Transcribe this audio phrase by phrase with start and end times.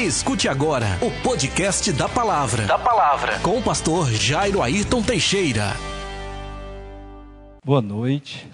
[0.00, 2.64] Escute agora o podcast da palavra.
[2.64, 3.38] Da palavra.
[3.40, 5.76] Com o pastor Jairo Ayrton Teixeira.
[7.62, 8.48] Boa noite.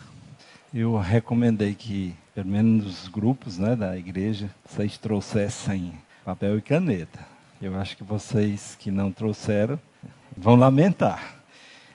[0.74, 5.92] Eu recomendei que, pelo menos nos grupos né, da igreja, vocês trouxessem
[6.24, 7.20] papel e caneta.
[7.62, 9.78] Eu acho que vocês que não trouxeram
[10.36, 11.36] vão lamentar.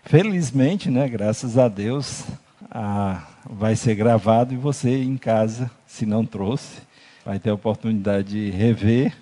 [0.05, 2.23] Felizmente, né, graças a Deus,
[2.71, 6.77] a, vai ser gravado e você em casa, se não trouxe,
[7.25, 9.13] vai ter a oportunidade de rever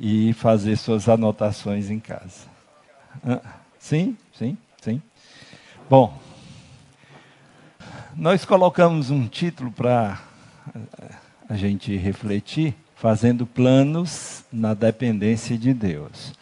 [0.00, 2.48] e fazer suas anotações em casa.
[3.78, 5.02] Sim, sim, sim.
[5.88, 6.18] Bom,
[8.16, 10.18] nós colocamos um título para
[11.48, 16.32] a gente refletir, fazendo planos na dependência de Deus.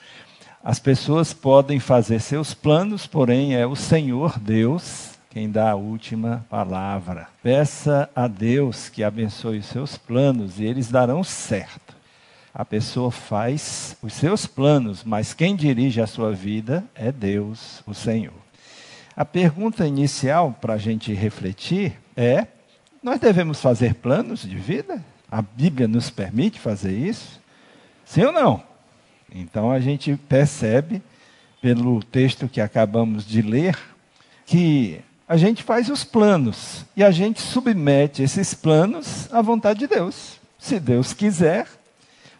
[0.62, 6.44] As pessoas podem fazer seus planos, porém é o Senhor Deus quem dá a última
[6.48, 7.28] palavra.
[7.42, 11.97] Peça a Deus que abençoe os seus planos e eles darão certo.
[12.54, 17.94] A pessoa faz os seus planos, mas quem dirige a sua vida é Deus, o
[17.94, 18.32] Senhor.
[19.16, 22.46] A pergunta inicial para a gente refletir é:
[23.02, 25.04] nós devemos fazer planos de vida?
[25.30, 27.40] A Bíblia nos permite fazer isso?
[28.04, 28.62] Sim ou não?
[29.34, 31.02] Então a gente percebe,
[31.60, 33.78] pelo texto que acabamos de ler,
[34.46, 39.86] que a gente faz os planos e a gente submete esses planos à vontade de
[39.86, 40.40] Deus.
[40.58, 41.66] Se Deus quiser,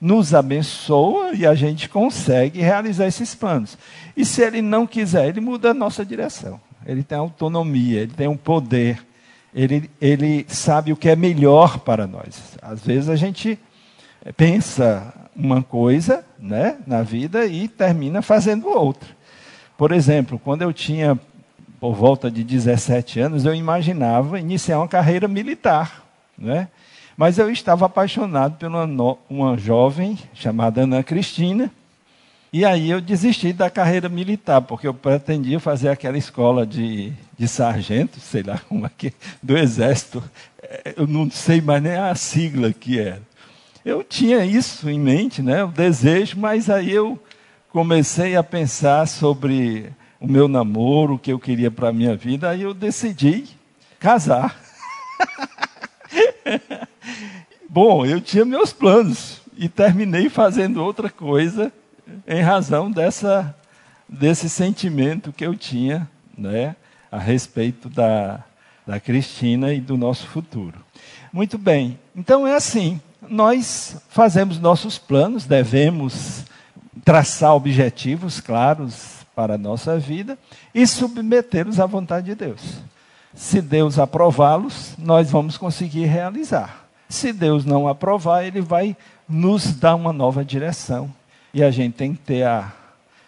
[0.00, 3.76] nos abençoa e a gente consegue realizar esses planos.
[4.16, 6.60] E se Ele não quiser, Ele muda a nossa direção.
[6.86, 9.04] Ele tem autonomia, Ele tem um poder,
[9.54, 12.56] Ele, ele sabe o que é melhor para nós.
[12.62, 13.58] Às vezes a gente
[14.36, 19.08] pensa uma coisa né, na vida e termina fazendo outra.
[19.76, 21.18] Por exemplo, quando eu tinha
[21.78, 26.04] por volta de 17 anos, eu imaginava iniciar uma carreira militar.
[26.36, 26.68] Né?
[27.18, 31.68] Mas eu estava apaixonado por uma, uma jovem chamada Ana Cristina,
[32.52, 37.48] e aí eu desisti da carreira militar, porque eu pretendia fazer aquela escola de, de
[37.48, 39.12] sargento, sei lá como é que,
[39.42, 40.22] do exército.
[40.96, 43.20] Eu não sei mais nem a sigla que era.
[43.84, 47.20] Eu tinha isso em mente, né, o desejo, mas aí eu
[47.72, 49.90] comecei a pensar sobre
[50.20, 53.44] o meu namoro, o que eu queria para a minha vida, aí eu decidi
[53.98, 54.56] casar.
[57.80, 61.72] Bom, eu tinha meus planos e terminei fazendo outra coisa
[62.26, 63.54] em razão dessa,
[64.08, 66.74] desse sentimento que eu tinha né,
[67.08, 68.42] a respeito da,
[68.84, 70.74] da Cristina e do nosso futuro.
[71.32, 76.42] Muito bem, então é assim: nós fazemos nossos planos, devemos
[77.04, 80.36] traçar objetivos claros para a nossa vida
[80.74, 82.80] e submetê-los à vontade de Deus.
[83.32, 86.87] Se Deus aprová-los, nós vamos conseguir realizar.
[87.08, 88.96] Se Deus não aprovar, Ele vai
[89.28, 91.12] nos dar uma nova direção.
[91.52, 92.72] E a gente tem que ter a,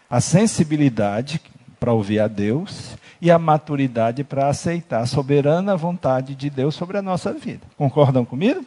[0.08, 1.40] a sensibilidade
[1.78, 6.98] para ouvir a Deus e a maturidade para aceitar a soberana vontade de Deus sobre
[6.98, 7.66] a nossa vida.
[7.76, 8.64] Concordam comigo?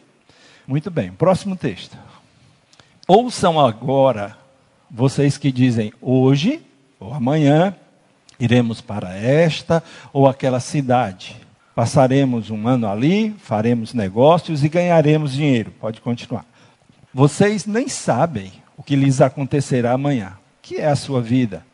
[0.66, 1.12] Muito bem.
[1.12, 1.96] Próximo texto.
[3.06, 4.36] Ouçam agora
[4.90, 6.60] vocês que dizem hoje
[6.98, 7.74] ou amanhã
[8.38, 9.82] iremos para esta
[10.12, 11.43] ou aquela cidade.
[11.74, 15.72] Passaremos um ano ali, faremos negócios e ganharemos dinheiro.
[15.80, 16.46] Pode continuar.
[17.12, 20.32] Vocês nem sabem o que lhes acontecerá amanhã.
[20.62, 21.64] Que é a sua vida?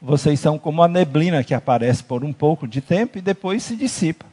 [0.00, 3.76] Vocês são como a neblina que aparece por um pouco de tempo e depois se
[3.76, 4.24] dissipa.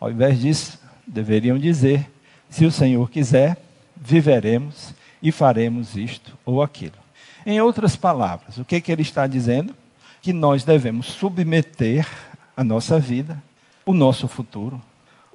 [0.00, 2.10] Ao invés disso, deveriam dizer:
[2.50, 3.56] se o Senhor quiser,
[3.96, 4.92] viveremos
[5.22, 6.96] e faremos isto ou aquilo.
[7.46, 9.74] Em outras palavras, o que, que ele está dizendo?
[10.24, 12.08] que nós devemos submeter
[12.56, 13.42] a nossa vida,
[13.84, 14.80] o nosso futuro,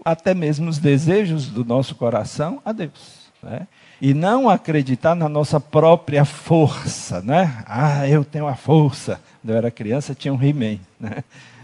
[0.04, 3.30] até mesmo os desejos do nosso coração a Deus.
[3.42, 3.68] Né?
[4.02, 7.22] E não acreditar na nossa própria força.
[7.22, 7.64] Né?
[7.66, 9.22] Ah, eu tenho a força.
[9.42, 10.80] Quando eu era criança, tinha um He-Man.
[11.00, 11.24] Né?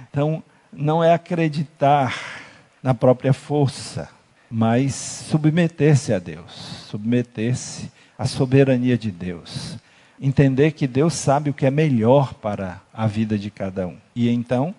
[0.10, 2.18] Então, não é acreditar
[2.82, 4.10] na própria força,
[4.50, 6.52] mas submeter-se a Deus,
[6.90, 9.78] submeter-se à soberania de Deus,
[10.22, 13.98] entender que Deus sabe o que é melhor para a vida de cada um.
[14.16, 14.74] E então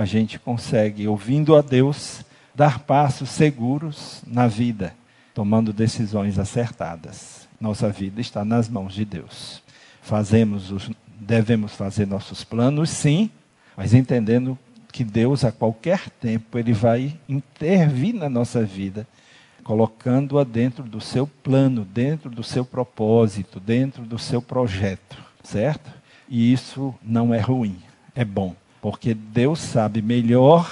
[0.00, 2.24] a gente consegue, ouvindo a Deus,
[2.54, 4.94] dar passos seguros na vida,
[5.34, 7.46] tomando decisões acertadas.
[7.60, 9.62] Nossa vida está nas mãos de Deus.
[10.00, 13.30] Fazemos os, devemos fazer nossos planos, sim,
[13.76, 14.58] mas entendendo
[14.90, 19.06] que Deus a qualquer tempo ele vai intervir na nossa vida
[19.62, 25.90] colocando-a dentro do seu plano, dentro do seu propósito, dentro do seu projeto, certo?
[26.26, 27.76] E isso não é ruim,
[28.14, 30.70] é bom, porque Deus sabe melhor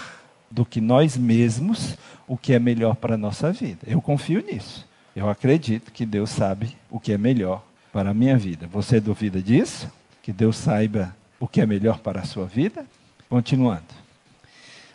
[0.51, 1.97] do que nós mesmos
[2.27, 3.81] o que é melhor para a nossa vida.
[3.87, 4.87] Eu confio nisso.
[5.15, 7.63] Eu acredito que Deus sabe o que é melhor
[7.93, 8.67] para a minha vida.
[8.69, 9.91] Você duvida disso?
[10.23, 12.87] Que Deus saiba o que é melhor para a sua vida?
[13.29, 13.83] Continuando.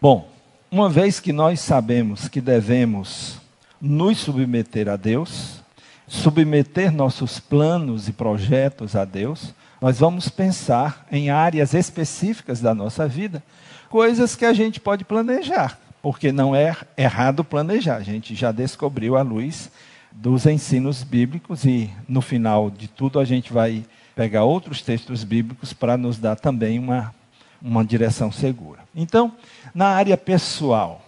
[0.01, 0.29] Bom,
[0.71, 3.39] uma vez que nós sabemos que devemos
[3.79, 5.61] nos submeter a Deus,
[6.07, 13.05] submeter nossos planos e projetos a Deus, nós vamos pensar em áreas específicas da nossa
[13.05, 13.43] vida,
[13.89, 17.97] coisas que a gente pode planejar, porque não é errado planejar.
[17.97, 19.69] A gente já descobriu a luz
[20.09, 23.83] dos ensinos bíblicos e no final de tudo a gente vai
[24.15, 27.13] pegar outros textos bíblicos para nos dar também uma,
[27.61, 28.79] uma direção segura.
[28.95, 29.33] Então,
[29.75, 31.03] na área pessoal,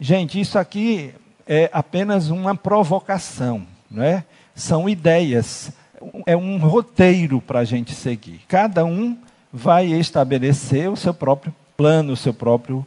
[0.00, 1.14] gente, isso aqui
[1.46, 4.24] é apenas uma provocação, não é?
[4.52, 5.70] São ideias,
[6.26, 8.40] é um roteiro para a gente seguir.
[8.48, 9.16] Cada um
[9.52, 12.86] vai estabelecer o seu próprio plano, o seu próprio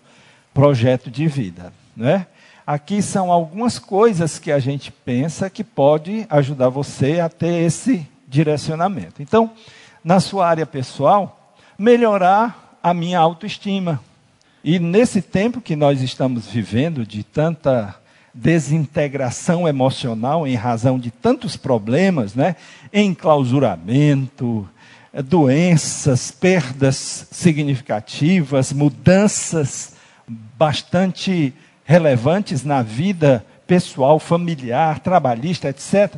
[0.54, 2.27] projeto de vida, não é?
[2.65, 8.07] Aqui são algumas coisas que a gente pensa que pode ajudar você a ter esse
[8.27, 9.21] direcionamento.
[9.21, 9.51] Então,
[10.01, 14.00] na sua área pessoal, melhorar a minha autoestima.
[14.63, 17.95] E nesse tempo que nós estamos vivendo de tanta
[18.33, 22.56] desintegração emocional em razão de tantos problemas, né?
[22.91, 24.68] Enclausuramento,
[25.25, 29.94] doenças, perdas significativas, mudanças
[30.57, 31.53] bastante
[31.85, 36.15] relevantes na vida pessoal, familiar, trabalhista, etc.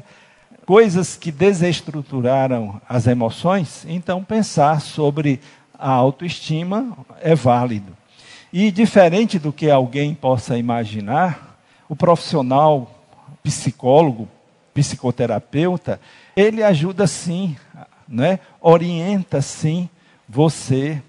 [0.65, 5.39] Coisas que desestruturaram as emoções, então pensar sobre
[5.77, 7.95] a autoestima é válido.
[8.51, 11.54] E diferente do que alguém possa imaginar,
[11.87, 12.91] o profissional
[13.43, 14.27] psicólogo,
[14.73, 15.99] psicoterapeuta,
[16.35, 17.55] ele ajuda sim,
[18.07, 18.39] né?
[18.59, 19.89] orienta sim
[20.27, 21.01] você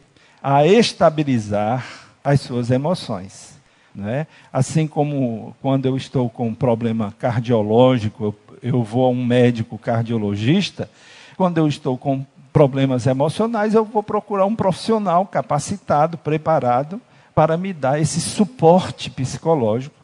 [0.43, 1.85] a estabilizar
[2.23, 3.59] as suas emoções.
[3.95, 4.27] Né?
[4.53, 10.91] Assim como quando eu estou com um problema cardiológico, eu vou a um médico cardiologista,
[11.37, 17.01] quando eu estou com problemas emocionais, eu vou procurar um profissional capacitado, preparado,
[17.35, 19.96] para me dar esse suporte psicológico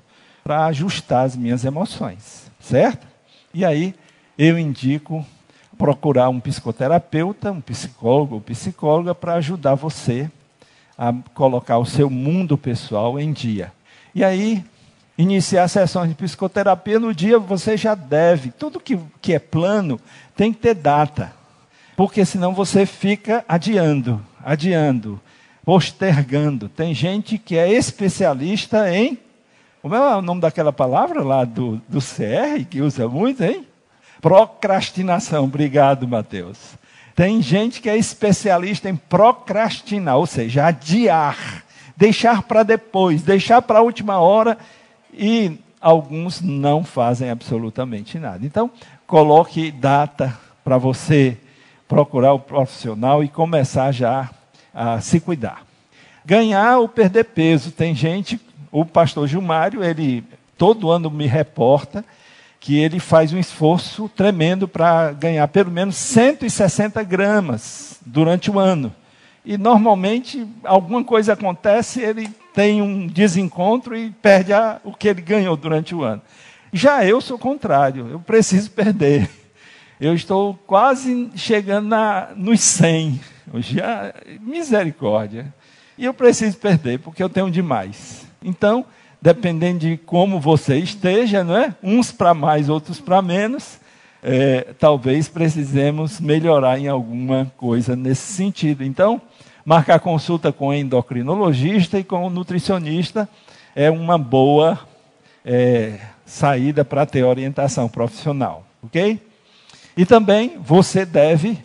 [0.42, 3.06] para ajustar as minhas emoções, certo?
[3.54, 3.94] E aí
[4.36, 5.24] eu indico
[5.76, 10.30] procurar um psicoterapeuta, um psicólogo ou psicóloga para ajudar você
[10.96, 13.72] a colocar o seu mundo pessoal em dia.
[14.14, 14.64] E aí,
[15.16, 18.50] iniciar sessões de psicoterapia no dia você já deve.
[18.50, 19.98] Tudo que, que é plano
[20.36, 21.32] tem que ter data.
[21.96, 25.20] Porque senão você fica adiando, adiando,
[25.64, 26.68] postergando.
[26.68, 29.18] Tem gente que é especialista em.
[29.82, 33.66] Como é o nome daquela palavra lá do, do CR, que usa muito, hein?
[34.20, 35.44] Procrastinação.
[35.44, 36.56] Obrigado, Mateus.
[37.16, 41.64] Tem gente que é especialista em procrastinar, ou seja, adiar
[41.96, 44.58] deixar para depois, deixar para a última hora
[45.12, 48.44] e alguns não fazem absolutamente nada.
[48.44, 48.70] Então,
[49.06, 51.36] coloque data para você
[51.86, 54.30] procurar o profissional e começar já
[54.72, 55.62] a se cuidar.
[56.24, 57.72] Ganhar ou perder peso.
[57.72, 58.40] Tem gente,
[58.72, 60.24] o pastor Gilmário, ele
[60.56, 62.02] todo ano me reporta
[62.58, 68.94] que ele faz um esforço tremendo para ganhar pelo menos 160 gramas durante o ano.
[69.44, 75.20] E normalmente alguma coisa acontece, ele tem um desencontro e perde a, o que ele
[75.20, 76.22] ganhou durante o ano.
[76.72, 79.28] Já eu sou o contrário, eu preciso perder.
[80.00, 83.20] Eu estou quase chegando na, nos 100.
[83.56, 85.52] Já, misericórdia.
[85.98, 88.31] E eu preciso perder, porque eu tenho demais.
[88.44, 88.84] Então,
[89.20, 91.74] dependendo de como você esteja, não é?
[91.82, 93.80] uns para mais, outros para menos,
[94.22, 98.84] é, talvez precisemos melhorar em alguma coisa nesse sentido.
[98.84, 99.20] Então,
[99.64, 103.28] marcar consulta com endocrinologista e com nutricionista
[103.74, 104.78] é uma boa
[105.44, 109.20] é, saída para ter orientação profissional, ok?
[109.96, 111.58] E também você deve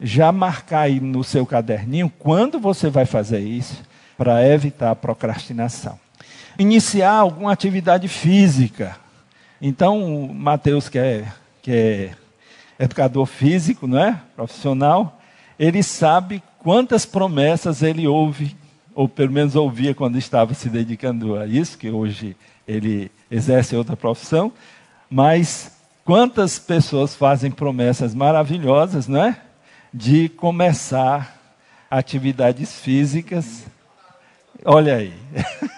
[0.00, 3.82] já marcar aí no seu caderninho quando você vai fazer isso
[4.16, 5.98] para evitar a procrastinação.
[6.58, 8.96] Iniciar alguma atividade física.
[9.60, 11.26] Então, o Matheus, que é,
[11.62, 12.10] que é
[12.78, 14.20] educador físico, não é?
[14.34, 15.20] Profissional,
[15.58, 18.56] ele sabe quantas promessas ele ouve,
[18.94, 22.36] ou pelo menos ouvia quando estava se dedicando a isso, que hoje
[22.66, 24.52] ele exerce outra profissão,
[25.10, 25.72] mas
[26.04, 29.40] quantas pessoas fazem promessas maravilhosas, não é?
[29.92, 31.36] De começar
[31.90, 33.64] atividades físicas.
[34.64, 35.12] Olha aí.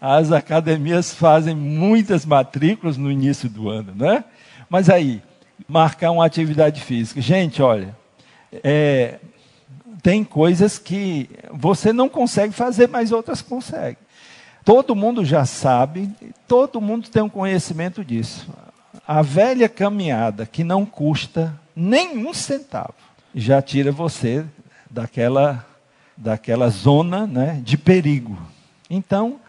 [0.00, 4.24] As academias fazem muitas matrículas no início do ano, não é?
[4.68, 5.22] Mas aí,
[5.66, 7.20] marcar uma atividade física.
[7.20, 7.96] Gente, olha,
[8.52, 9.18] é,
[10.02, 13.96] tem coisas que você não consegue fazer, mas outras conseguem.
[14.64, 16.10] Todo mundo já sabe,
[16.46, 18.48] todo mundo tem um conhecimento disso.
[19.06, 22.94] A velha caminhada que não custa nenhum centavo.
[23.34, 24.44] Já tira você
[24.90, 25.64] daquela,
[26.16, 28.38] daquela zona né, de perigo.
[28.90, 29.40] Então,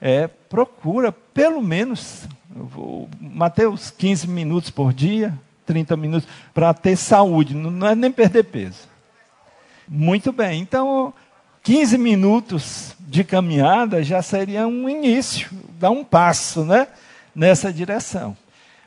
[0.00, 2.28] é, procura pelo menos,
[3.20, 5.36] Mateus 15 minutos por dia,
[5.66, 8.88] 30 minutos, para ter saúde, não é nem perder peso.
[9.88, 11.12] Muito bem, então
[11.62, 16.86] 15 minutos de caminhada já seria um início, dar um passo né,
[17.34, 18.36] nessa direção.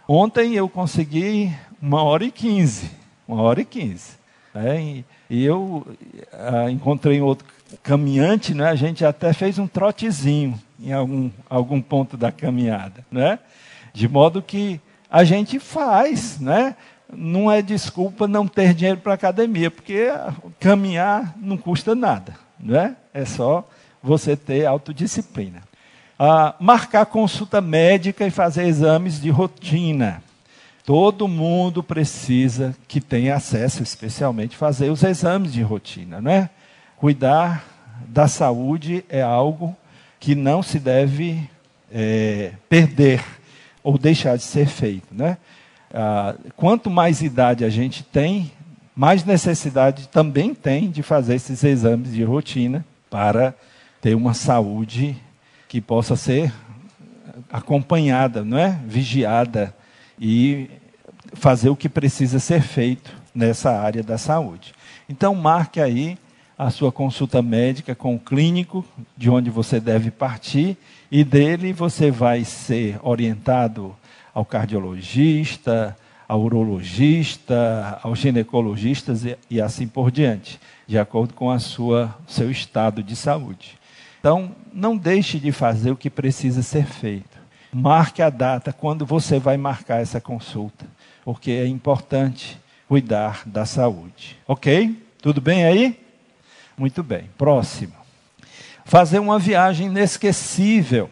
[0.08, 2.90] Ontem eu consegui uma hora e quinze,
[3.28, 4.12] uma hora e quinze.
[4.54, 5.86] Né, e eu
[6.32, 7.48] ah, encontrei outro
[7.84, 13.05] caminhante, né, a gente até fez um trotezinho em algum, algum ponto da caminhada.
[13.12, 13.39] Né?
[13.93, 14.79] De modo que
[15.10, 16.75] a gente faz, né?
[17.12, 20.10] não é desculpa não ter dinheiro para academia, porque
[20.60, 22.96] caminhar não custa nada, não é?
[23.25, 23.67] Só
[24.01, 25.62] você ter autodisciplina.
[26.19, 30.22] Ah, marcar consulta médica e fazer exames de rotina.
[30.84, 36.50] Todo mundo precisa que tenha acesso, especialmente fazer os exames de rotina, não é?
[36.96, 37.63] Cuidar
[38.07, 39.75] da saúde é algo
[40.20, 41.50] que não se deve
[41.92, 43.24] é, perder
[43.84, 45.38] ou deixar de ser feito, né?
[45.94, 48.52] Ah, quanto mais idade a gente tem,
[48.96, 53.56] mais necessidade também tem de fazer esses exames de rotina para
[54.02, 55.16] ter uma saúde
[55.68, 56.54] que possa ser
[57.52, 58.80] acompanhada, não é?
[58.86, 59.74] Vigiada
[60.20, 60.70] e
[61.34, 64.74] fazer o que precisa ser feito nessa área da saúde.
[65.08, 66.18] Então marque aí
[66.58, 68.84] a sua consulta médica com o clínico
[69.16, 70.76] de onde você deve partir
[71.12, 73.96] e dele você vai ser orientado
[74.34, 75.96] ao cardiologista,
[76.28, 82.50] ao urologista, aos ginecologistas e, e assim por diante, de acordo com a sua seu
[82.50, 83.78] estado de saúde.
[84.20, 87.38] Então, não deixe de fazer o que precisa ser feito.
[87.72, 90.86] Marque a data quando você vai marcar essa consulta,
[91.24, 94.38] porque é importante cuidar da saúde.
[94.48, 95.04] OK?
[95.22, 96.07] Tudo bem aí?
[96.77, 97.29] Muito bem.
[97.38, 97.93] Próximo.
[98.86, 101.10] Fazer uma viagem inesquecível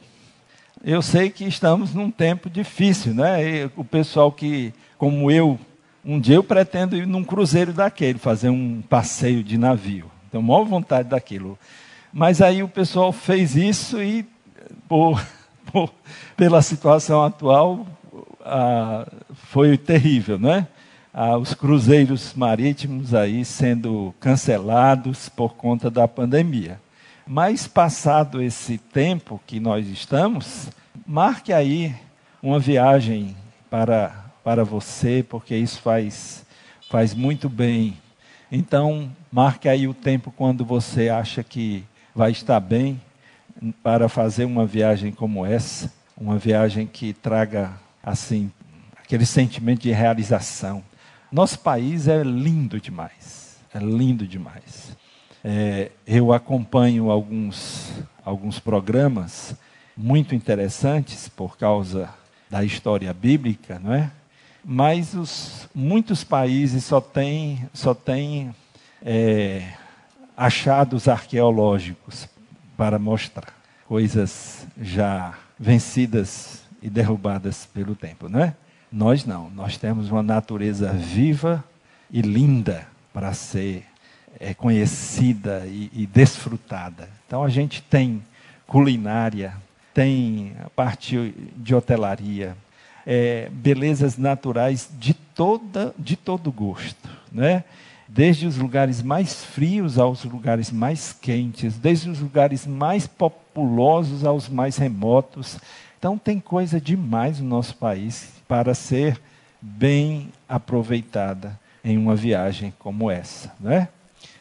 [0.88, 3.44] eu sei que estamos num tempo difícil, né?
[3.44, 5.60] E o pessoal que, como eu,
[6.06, 10.12] um dia eu pretendo ir num cruzeiro daquele, fazer um passeio de navio.
[10.32, 11.58] Tenho maior vontade daquilo.
[12.14, 14.28] Mas aí o pessoal fez isso e,
[14.88, 15.20] por,
[15.74, 15.92] por
[16.38, 17.88] pela situação atual,
[18.42, 20.68] ah, foi terrível, né?
[21.18, 26.78] Ah, os cruzeiros marítimos aí sendo cancelados por conta da pandemia.
[27.26, 30.68] Mas passado esse tempo que nós estamos,
[31.08, 31.96] marque aí
[32.44, 33.34] uma viagem
[33.70, 36.46] para, para você, porque isso faz,
[36.90, 37.98] faz muito bem.
[38.52, 43.00] Então, marque aí o tempo quando você acha que vai estar bem
[43.82, 47.72] para fazer uma viagem como essa, uma viagem que traga
[48.04, 48.52] assim
[49.02, 50.84] aquele sentimento de realização.
[51.32, 54.96] Nosso país é lindo demais, é lindo demais.
[55.44, 57.92] É, eu acompanho alguns,
[58.24, 59.56] alguns programas
[59.96, 62.10] muito interessantes por causa
[62.50, 64.12] da história bíblica, não é?
[64.64, 68.56] Mas os, muitos países só têm só tem,
[69.02, 69.74] é,
[70.36, 72.28] achados arqueológicos
[72.76, 73.54] para mostrar
[73.88, 78.56] coisas já vencidas e derrubadas pelo tempo, não é?
[78.96, 81.62] Nós não, nós temos uma natureza viva
[82.10, 83.84] e linda para ser
[84.40, 87.10] é, conhecida e, e desfrutada.
[87.28, 88.24] Então a gente tem
[88.66, 89.54] culinária,
[89.94, 92.56] tem a parte de hotelaria,
[93.06, 97.66] é, belezas naturais de, toda, de todo gosto, né?
[98.08, 104.48] desde os lugares mais frios aos lugares mais quentes, desde os lugares mais populosos aos
[104.48, 105.60] mais remotos.
[106.00, 109.20] Então tem coisa demais no nosso país para ser
[109.62, 113.90] bem aproveitada em uma viagem como essa, né?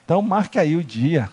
[0.04, 1.30] Então, marque aí o dia,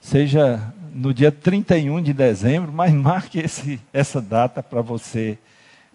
[0.00, 0.60] seja
[0.92, 5.38] no dia 31 de dezembro, mas marque esse, essa data para você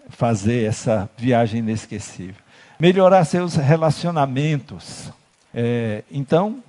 [0.08, 2.42] fazer essa viagem inesquecível.
[2.78, 5.12] Melhorar seus relacionamentos.
[5.52, 6.62] É, então,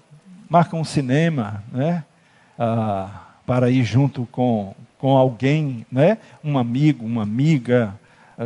[0.49, 2.03] marca um cinema, né?
[2.57, 6.17] Ah, para ir junto com, com alguém, né?
[6.43, 7.93] um amigo, uma amiga,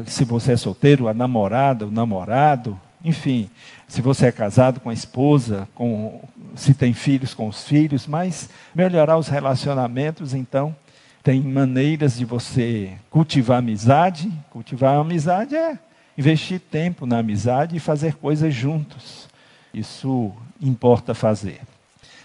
[0.06, 3.50] se você é solteiro, a namorada, o namorado, enfim,
[3.88, 6.22] se você é casado com a esposa, com,
[6.56, 10.76] se tem filhos com os filhos, mas melhorar os relacionamentos, então,
[11.24, 14.32] tem maneiras de você cultivar amizade.
[14.50, 15.78] Cultivar amizade é
[16.18, 19.28] investir tempo na amizade e fazer coisas juntos.
[19.74, 20.32] Isso
[20.62, 21.62] importa fazer.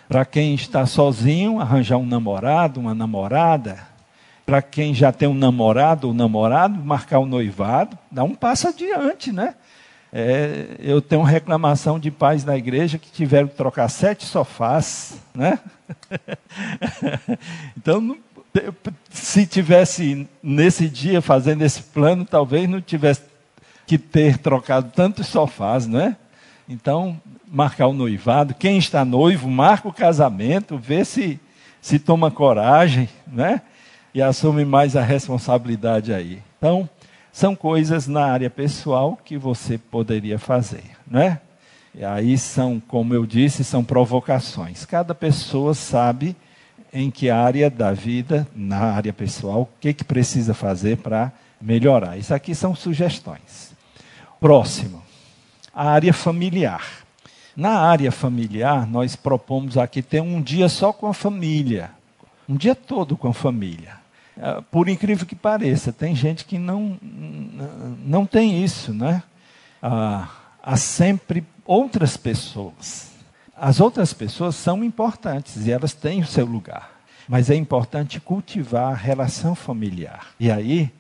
[0.09, 3.94] Para quem está sozinho, arranjar um namorado, uma namorada.
[4.45, 8.69] Para quem já tem um namorado ou namorado, marcar o um noivado, dá um passo
[8.69, 9.55] adiante, né?
[10.13, 15.59] É, eu tenho reclamação de pais na igreja que tiveram que trocar sete sofás, né?
[17.77, 18.17] então,
[19.11, 23.23] se tivesse nesse dia fazendo esse plano, talvez não tivesse
[23.87, 26.17] que ter trocado tantos sofás, não é?
[26.69, 31.41] Então, marcar o noivado, quem está noivo, marca o casamento, vê se
[31.85, 33.61] se toma coragem, né?
[34.15, 36.41] E assume mais a responsabilidade aí.
[36.57, 36.89] Então,
[37.33, 41.41] são coisas na área pessoal que você poderia fazer, né?
[41.93, 44.85] E aí são, como eu disse, são provocações.
[44.85, 46.37] Cada pessoa sabe
[46.93, 52.17] em que área da vida, na área pessoal, o que, que precisa fazer para melhorar.
[52.17, 53.75] Isso aqui são sugestões.
[54.41, 55.03] Próximo,
[55.75, 57.05] a área familiar.
[57.57, 61.91] Na área familiar, nós propomos aqui ter um dia só com a família,
[62.49, 64.04] um dia todo com a família.
[64.37, 66.99] É, por incrível que pareça, tem gente que não,
[68.05, 69.23] não tem isso, né?
[69.83, 70.29] Ah,
[70.63, 73.13] há sempre outras pessoas.
[73.57, 76.91] As outras pessoas são importantes e elas têm o seu lugar.
[77.29, 80.29] Mas é importante cultivar a relação familiar.
[80.39, 80.91] E aí,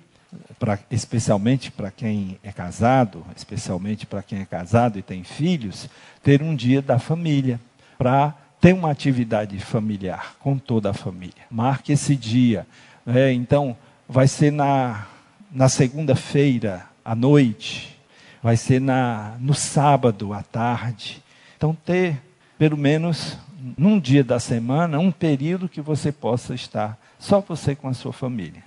[0.58, 5.88] pra, especialmente para quem é casado, especialmente para quem é casado e tem filhos,
[6.22, 7.60] ter um dia da família
[7.98, 11.42] para ter uma atividade familiar com toda a família.
[11.50, 12.66] Marque esse dia.
[13.06, 13.76] É, então,
[14.08, 15.06] vai ser na,
[15.50, 17.98] na segunda-feira à noite,
[18.42, 21.22] vai ser na, no sábado à tarde.
[21.56, 22.20] Então, ter
[22.58, 23.38] pelo menos
[23.76, 28.12] num dia da semana um período que você possa estar só você com a sua
[28.12, 28.62] família,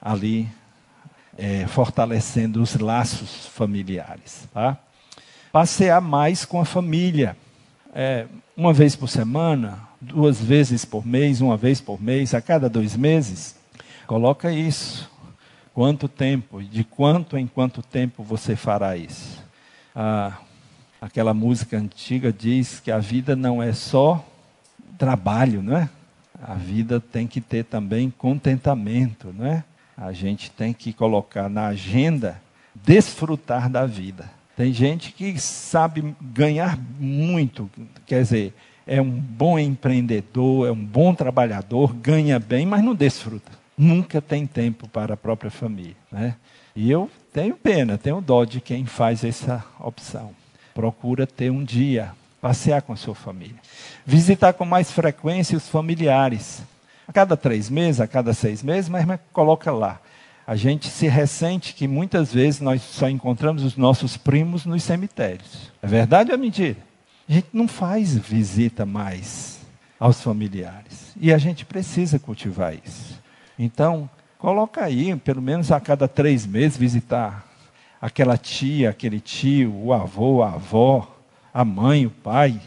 [0.00, 0.48] ali
[1.36, 4.48] é, fortalecendo os laços familiares.
[4.52, 4.78] Tá?
[5.50, 7.36] Passear mais com a família.
[7.92, 8.26] É,
[8.56, 12.94] uma vez por semana, duas vezes por mês, uma vez por mês, a cada dois
[12.96, 13.55] meses.
[14.06, 15.10] Coloca isso.
[15.74, 16.62] Quanto tempo?
[16.62, 19.44] De quanto em quanto tempo você fará isso?
[19.94, 20.38] Ah,
[21.00, 24.24] aquela música antiga diz que a vida não é só
[24.96, 25.90] trabalho, não é?
[26.40, 29.64] A vida tem que ter também contentamento, não é?
[29.96, 32.40] A gente tem que colocar na agenda
[32.74, 34.30] desfrutar da vida.
[34.56, 37.68] Tem gente que sabe ganhar muito,
[38.06, 38.54] quer dizer,
[38.86, 44.46] é um bom empreendedor, é um bom trabalhador, ganha bem, mas não desfruta nunca tem
[44.46, 45.96] tempo para a própria família.
[46.10, 46.36] Né?
[46.74, 50.32] E eu tenho pena, tenho dó de quem faz essa opção.
[50.74, 53.56] Procura ter um dia, passear com a sua família.
[54.04, 56.62] Visitar com mais frequência os familiares.
[57.08, 60.00] A cada três meses, a cada seis meses, mas coloca lá.
[60.46, 65.72] A gente se ressente que muitas vezes nós só encontramos os nossos primos nos cemitérios.
[65.82, 66.76] É verdade ou é mentira?
[67.28, 69.60] A gente não faz visita mais
[69.98, 71.12] aos familiares.
[71.20, 73.15] E a gente precisa cultivar isso.
[73.58, 77.46] Então, coloca aí, pelo menos a cada três meses, visitar
[78.00, 81.16] aquela tia, aquele tio, o avô, a avó,
[81.52, 82.60] a mãe, o pai,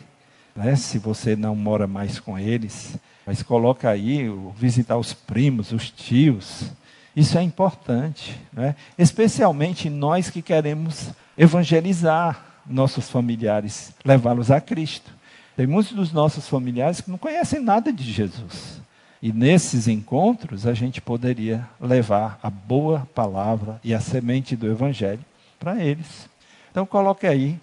[0.55, 0.75] né?
[0.75, 2.97] se você não mora mais com eles.
[3.25, 4.25] Mas coloca aí,
[4.57, 6.71] visitar os primos, os tios.
[7.15, 8.75] Isso é importante, né?
[8.97, 15.11] especialmente nós que queremos evangelizar nossos familiares, levá-los a Cristo.
[15.55, 18.78] Tem muitos dos nossos familiares que não conhecem nada de Jesus.
[19.21, 25.23] E nesses encontros a gente poderia levar a boa palavra e a semente do Evangelho
[25.59, 26.29] para eles.
[26.71, 27.59] Então coloque aí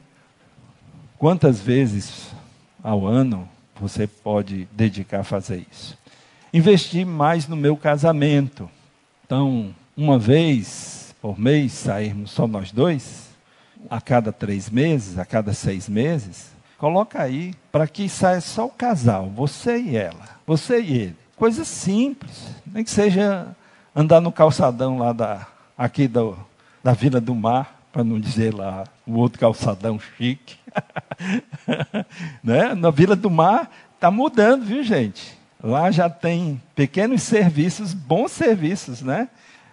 [1.18, 2.30] quantas vezes
[2.82, 3.48] ao ano
[3.80, 5.98] você pode dedicar a fazer isso.
[6.52, 8.70] Investir mais no meu casamento.
[9.24, 13.30] Então, uma vez por mês sairmos só nós dois,
[13.90, 18.70] a cada três meses, a cada seis meses, coloca aí para que saia só o
[18.70, 21.25] casal, você e ela, você e ele.
[21.36, 23.54] Coisa simples, nem que seja
[23.94, 25.46] andar no calçadão lá da,
[25.76, 26.34] aqui do,
[26.82, 30.56] da Vila do Mar, para não dizer lá o outro calçadão chique.
[32.42, 32.74] né?
[32.74, 35.36] Na Vila do Mar está mudando, viu gente?
[35.62, 39.28] Lá já tem pequenos serviços, bons serviços, né?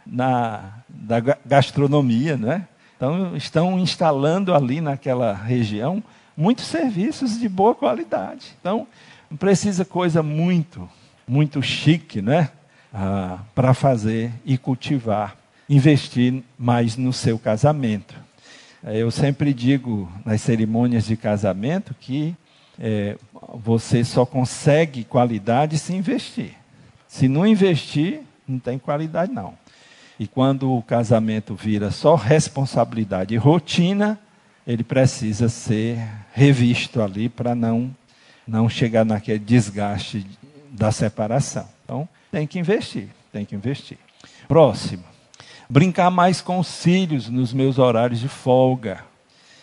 [0.06, 2.68] Na da gastronomia, né?
[2.98, 6.04] Então estão instalando ali naquela região
[6.36, 8.54] muitos serviços de boa qualidade.
[8.60, 8.86] Então
[9.32, 10.90] não precisa coisa muito
[11.28, 12.50] muito chique, né?
[12.94, 15.36] Ah, para fazer e cultivar,
[15.68, 18.16] investir mais no seu casamento.
[18.84, 22.36] É, eu sempre digo nas cerimônias de casamento que
[22.78, 23.18] é,
[23.54, 26.52] você só consegue qualidade se investir.
[27.08, 29.54] Se não investir, não tem qualidade não.
[30.20, 34.20] E quando o casamento vira só responsabilidade e rotina,
[34.66, 36.00] ele precisa ser
[36.34, 37.94] revisto ali para não
[38.46, 40.26] não chegar naquele desgaste
[40.74, 41.68] da separação.
[41.86, 44.00] Então, tem que investir, tem que investir.
[44.48, 45.04] Próximo.
[45.70, 49.06] Brincar mais com os filhos nos meus horários de folga.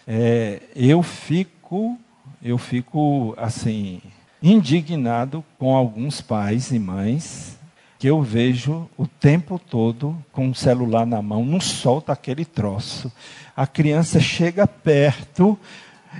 [0.06, 1.98] é, eu fico,
[2.42, 4.00] eu fico assim
[4.42, 7.58] indignado com alguns pais e mães
[7.98, 13.12] que eu vejo o tempo todo com o celular na mão, não solta aquele troço.
[13.54, 15.58] A criança chega perto,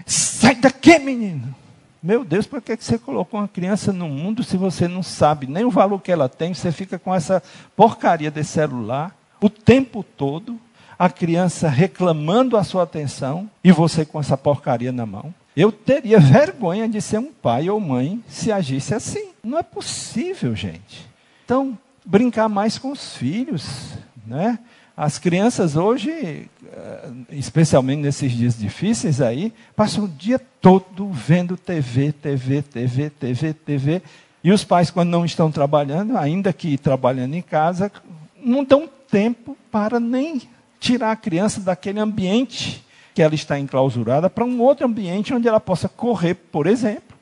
[0.04, 1.54] sai daqui, menino.
[2.02, 5.64] Meu Deus, por que você colocou uma criança no mundo se você não sabe nem
[5.64, 6.54] o valor que ela tem?
[6.54, 7.42] Você fica com essa
[7.76, 10.58] porcaria de celular o tempo todo,
[10.98, 15.34] a criança reclamando a sua atenção e você com essa porcaria na mão.
[15.56, 19.30] Eu teria vergonha de ser um pai ou mãe se agisse assim.
[19.42, 21.08] Não é possível, gente.
[21.44, 23.94] Então, brincar mais com os filhos,
[24.26, 24.58] né?
[25.02, 32.12] As crianças hoje, eh, especialmente nesses dias difíceis aí, passam o dia todo vendo TV,
[32.12, 34.02] TV, TV, TV, TV.
[34.44, 37.90] E os pais, quando não estão trabalhando, ainda que trabalhando em casa,
[38.36, 40.42] não dão tempo para nem
[40.78, 42.84] tirar a criança daquele ambiente
[43.14, 47.16] que ela está enclausurada para um outro ambiente onde ela possa correr, por exemplo.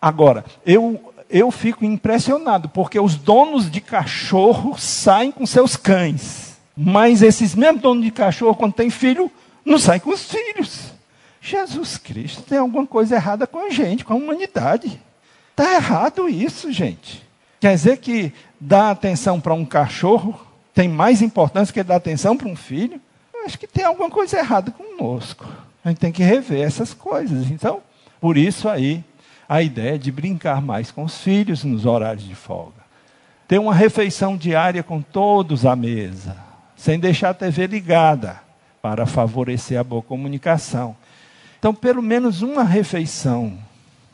[0.00, 6.47] Agora, eu eu fico impressionado, porque os donos de cachorro saem com seus cães.
[6.80, 9.28] Mas esses mesmos donos de cachorro, quando tem filho,
[9.64, 10.92] não saem com os filhos.
[11.40, 15.02] Jesus Cristo, tem alguma coisa errada com a gente, com a humanidade.
[15.50, 17.20] Está errado isso, gente.
[17.58, 20.40] Quer dizer que dar atenção para um cachorro
[20.72, 23.00] tem mais importância que dar atenção para um filho?
[23.34, 25.48] Eu acho que tem alguma coisa errada conosco.
[25.84, 27.50] A gente tem que rever essas coisas.
[27.50, 27.82] Então,
[28.20, 29.02] por isso aí,
[29.48, 32.86] a ideia de brincar mais com os filhos nos horários de folga.
[33.48, 36.46] Ter uma refeição diária com todos à mesa,
[36.78, 38.40] sem deixar a TV ligada,
[38.80, 40.96] para favorecer a boa comunicação.
[41.58, 43.58] Então, pelo menos uma refeição,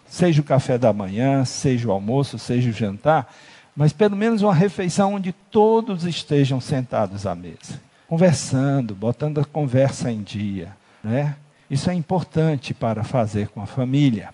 [0.06, 3.32] seja o café da manhã, seja o almoço, seja o jantar,
[3.76, 10.10] mas pelo menos uma refeição onde todos estejam sentados à mesa, conversando, botando a conversa
[10.10, 10.74] em dia.
[11.02, 11.36] Né?
[11.70, 14.30] Isso é importante para fazer com a família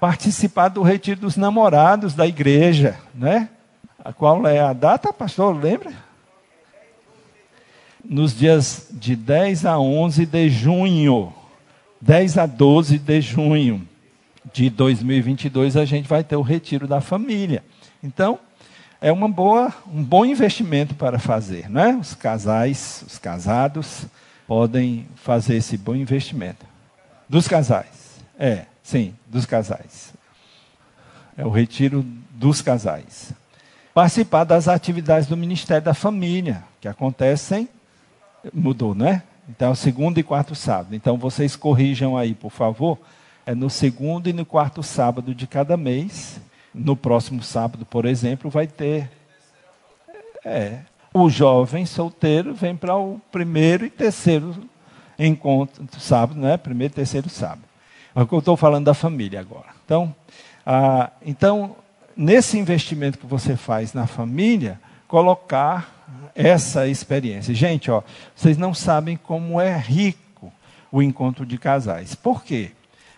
[0.00, 3.50] participar do retiro dos namorados da igreja, né?
[4.16, 5.54] Qual é a data, pastor?
[5.54, 5.92] Lembra?
[8.04, 11.32] Nos dias de 10 a 11 de junho,
[12.00, 13.86] 10 a 12 de junho
[14.52, 17.62] de 2022, a gente vai ter o retiro da família.
[18.02, 18.38] Então,
[19.00, 21.96] é uma boa, um bom investimento para fazer, né?
[22.00, 24.06] Os casais, os casados
[24.46, 26.66] podem fazer esse bom investimento.
[27.28, 28.66] Dos casais, é.
[28.82, 30.12] Sim, dos casais.
[31.36, 33.32] É o retiro dos casais.
[33.94, 37.68] Participar das atividades do Ministério da Família, que acontecem.
[38.52, 39.22] Mudou, não é?
[39.48, 40.94] Então, segundo e quarto sábado.
[40.94, 42.98] Então, vocês corrijam aí, por favor.
[43.44, 46.40] É no segundo e no quarto sábado de cada mês.
[46.72, 49.10] No próximo sábado, por exemplo, vai ter.
[50.44, 50.80] É.
[51.12, 54.54] O jovem solteiro vem para o primeiro e terceiro
[55.18, 56.56] encontro, sábado, né?
[56.56, 57.62] Primeiro e terceiro sábado.
[58.14, 59.68] Mas eu estou falando da família agora.
[59.84, 60.14] Então,
[60.64, 61.76] ah, então,
[62.16, 65.99] nesse investimento que você faz na família, colocar
[66.34, 67.54] essa experiência.
[67.54, 68.02] Gente, ó,
[68.34, 70.52] vocês não sabem como é rico
[70.90, 72.14] o encontro de casais.
[72.14, 72.72] Por quê?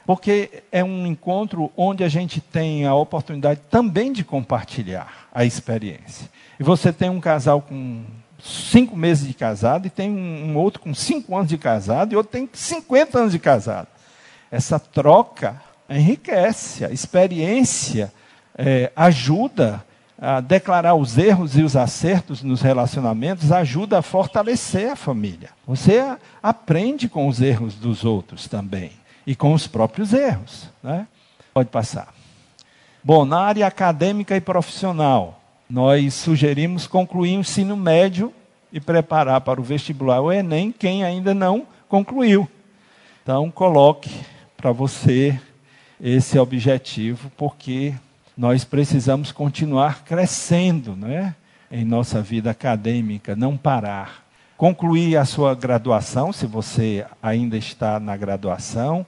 [0.05, 6.29] Porque é um encontro onde a gente tem a oportunidade também de compartilhar a experiência.
[6.59, 8.05] E você tem um casal com
[8.43, 12.33] cinco meses de casado, e tem um, outro com cinco anos de casado, e outro
[12.33, 13.87] tem 50 anos de casado.
[14.51, 18.13] Essa troca enriquece, a experiência
[18.57, 19.85] é, ajuda
[20.25, 25.51] a declarar os erros e os acertos nos relacionamentos, ajuda a fortalecer a família.
[25.67, 28.93] Você aprende com os erros dos outros também
[29.27, 30.71] e com os próprios erros.
[30.81, 31.09] Né?
[31.53, 32.15] Pode passar.
[33.03, 38.33] Bom, na área acadêmica e profissional, nós sugerimos concluir o ensino médio
[38.73, 42.49] e preparar para o vestibular o Enem quem ainda não concluiu.
[43.25, 44.09] Então, coloque
[44.57, 45.37] para você
[46.01, 47.93] esse objetivo, porque
[48.37, 51.35] nós precisamos continuar crescendo né,
[51.71, 54.25] em nossa vida acadêmica, não parar.
[54.57, 59.05] Concluir a sua graduação, se você ainda está na graduação,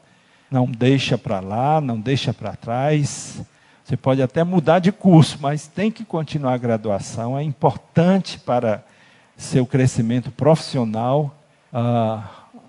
[0.50, 3.40] não deixa para lá, não deixa para trás.
[3.84, 7.38] Você pode até mudar de curso, mas tem que continuar a graduação.
[7.38, 8.84] É importante para
[9.36, 11.36] seu crescimento profissional
[11.72, 12.22] uh,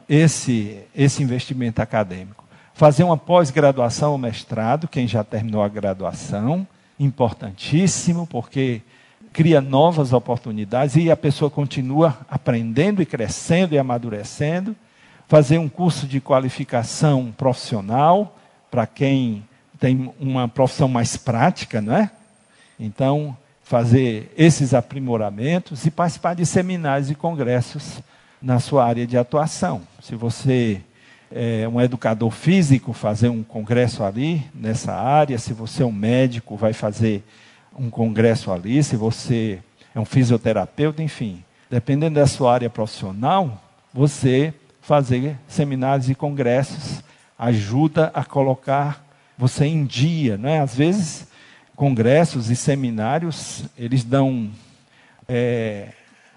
[0.08, 2.45] esse, esse investimento acadêmico
[2.76, 6.68] fazer uma pós-graduação ou mestrado, quem já terminou a graduação,
[7.00, 8.82] importantíssimo, porque
[9.32, 14.76] cria novas oportunidades e a pessoa continua aprendendo e crescendo e amadurecendo.
[15.26, 18.38] Fazer um curso de qualificação profissional,
[18.70, 19.44] para quem
[19.80, 22.12] tem uma profissão mais prática, não é?
[22.78, 28.02] Então, fazer esses aprimoramentos e participar de seminários e congressos
[28.42, 29.82] na sua área de atuação.
[30.02, 30.82] Se você
[31.38, 35.38] é um educador físico, fazer um congresso ali nessa área.
[35.38, 37.22] Se você é um médico, vai fazer
[37.78, 38.82] um congresso ali.
[38.82, 39.60] Se você
[39.94, 43.62] é um fisioterapeuta, enfim, dependendo da sua área profissional,
[43.94, 47.04] você fazer seminários e congressos
[47.38, 49.06] ajuda a colocar
[49.38, 50.60] você em dia, não é?
[50.60, 51.28] Às vezes
[51.76, 54.50] congressos e seminários eles dão
[55.28, 55.90] é,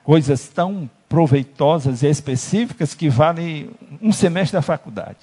[0.03, 5.19] coisas tão proveitosas e específicas que valem um semestre da faculdade.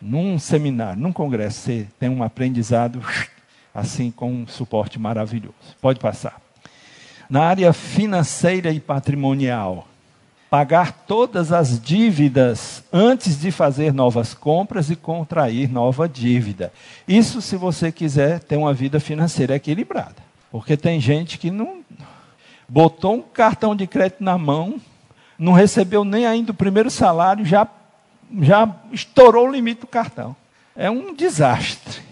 [0.00, 3.02] Num seminário, num congresso, você tem um aprendizado
[3.74, 5.54] assim com um suporte maravilhoso.
[5.80, 6.40] Pode passar.
[7.28, 9.88] Na área financeira e patrimonial,
[10.48, 16.72] pagar todas as dívidas antes de fazer novas compras e contrair nova dívida.
[17.06, 20.24] Isso se você quiser ter uma vida financeira equilibrada.
[20.50, 21.80] Porque tem gente que não
[22.68, 24.80] botou um cartão de crédito na mão,
[25.38, 27.66] não recebeu nem ainda o primeiro salário, já,
[28.40, 30.34] já estourou o limite do cartão.
[30.74, 32.02] É um desastre.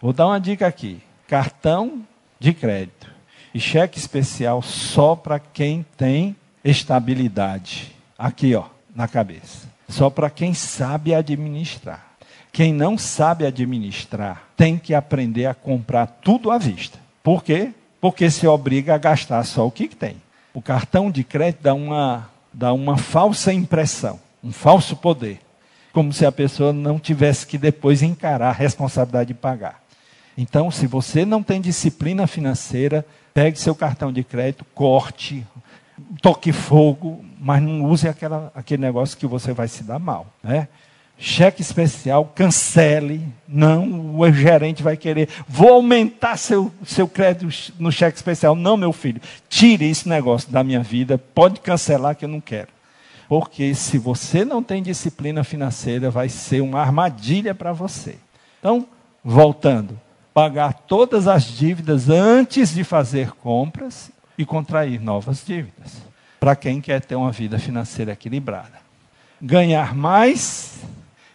[0.00, 2.02] Vou dar uma dica aqui: cartão
[2.38, 3.10] de crédito
[3.54, 7.94] e cheque especial só para quem tem estabilidade.
[8.18, 9.68] Aqui, ó, na cabeça.
[9.88, 12.04] Só para quem sabe administrar.
[12.52, 16.98] Quem não sabe administrar tem que aprender a comprar tudo à vista.
[17.22, 17.72] Por quê?
[18.04, 20.16] porque se obriga a gastar só o que tem.
[20.52, 25.40] O cartão de crédito dá uma, dá uma falsa impressão, um falso poder,
[25.92, 29.82] como se a pessoa não tivesse que depois encarar a responsabilidade de pagar.
[30.36, 35.46] Então, se você não tem disciplina financeira, pegue seu cartão de crédito, corte,
[36.20, 40.26] toque fogo, mas não use aquela, aquele negócio que você vai se dar mal.
[40.42, 40.68] Né?
[41.18, 43.26] Cheque especial, cancele.
[43.46, 45.28] Não, o gerente vai querer.
[45.48, 48.54] Vou aumentar seu, seu crédito no cheque especial.
[48.54, 51.16] Não, meu filho, tire esse negócio da minha vida.
[51.16, 52.68] Pode cancelar que eu não quero.
[53.28, 58.16] Porque se você não tem disciplina financeira, vai ser uma armadilha para você.
[58.58, 58.86] Então,
[59.24, 59.98] voltando,
[60.32, 66.02] pagar todas as dívidas antes de fazer compras e contrair novas dívidas.
[66.38, 68.84] Para quem quer ter uma vida financeira equilibrada.
[69.40, 70.80] Ganhar mais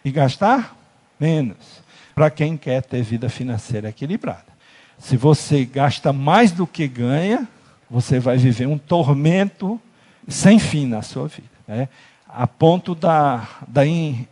[0.04, 0.76] e gastar
[1.18, 1.82] menos.
[2.14, 4.50] Para quem quer ter vida financeira equilibrada.
[4.98, 7.48] Se você gasta mais do que ganha,
[7.88, 9.80] você vai viver um tormento
[10.28, 11.48] sem fim na sua vida.
[11.66, 11.88] Né?
[12.28, 14.26] A ponto da, da, in,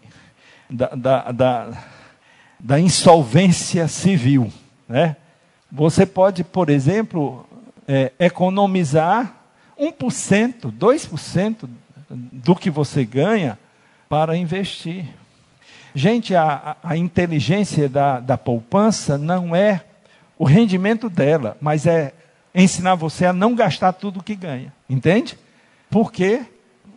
[0.69, 1.83] da, da, da,
[2.61, 4.53] da insolvência civil.
[4.89, 5.17] Né?
[5.73, 7.47] Você pode, por exemplo,
[7.87, 9.35] é, economizar
[9.79, 11.69] 1%, 2%
[12.11, 13.59] do que você ganha
[14.09, 15.07] para investir.
[15.95, 19.83] Gente, a, a inteligência da, da poupança não é
[20.39, 22.13] o rendimento dela, mas é
[22.55, 24.73] ensinar você a não gastar tudo que ganha.
[24.89, 25.39] Entende?
[25.91, 26.43] Por quê?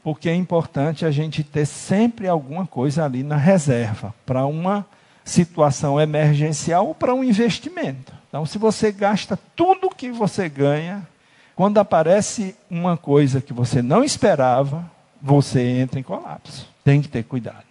[0.03, 4.85] Porque é importante a gente ter sempre alguma coisa ali na reserva para uma
[5.23, 8.13] situação emergencial ou para um investimento.
[8.27, 11.07] Então, se você gasta tudo que você ganha,
[11.55, 14.89] quando aparece uma coisa que você não esperava,
[15.21, 16.67] você entra em colapso.
[16.83, 17.70] Tem que ter cuidado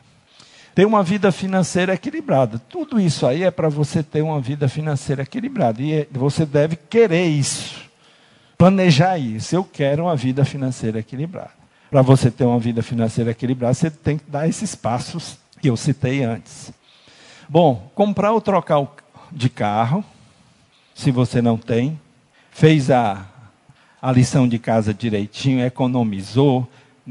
[0.74, 2.58] ter uma vida financeira equilibrada.
[2.58, 5.82] Tudo isso aí é para você ter uma vida financeira equilibrada.
[5.82, 7.88] E é, você deve querer isso.
[8.56, 9.54] Planejar isso.
[9.54, 11.60] Eu quero uma vida financeira equilibrada.
[11.90, 15.76] Para você ter uma vida financeira equilibrada, você tem que dar esses passos que eu
[15.76, 16.72] citei antes.
[17.48, 18.86] Bom, comprar ou trocar
[19.32, 20.04] de carro,
[20.94, 21.98] se você não tem,
[22.52, 23.26] fez a,
[24.00, 26.68] a lição de casa direitinho, economizou,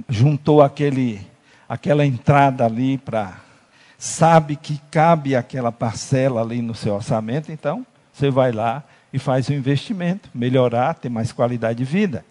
[0.08, 1.20] juntou aquele,
[1.68, 3.49] aquela entrada ali para
[4.00, 8.82] sabe que cabe aquela parcela ali no seu orçamento, então você vai lá
[9.12, 12.26] e faz o investimento, melhorar, ter mais qualidade de vida.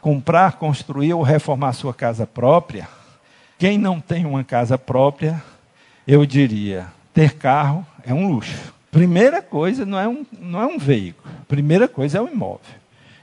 [0.00, 2.88] Comprar, construir ou reformar sua casa própria.
[3.56, 5.40] Quem não tem uma casa própria,
[6.06, 8.74] eu diria, ter carro é um luxo.
[8.90, 11.32] Primeira coisa não é um, não é um veículo.
[11.46, 12.74] Primeira coisa é o um imóvel.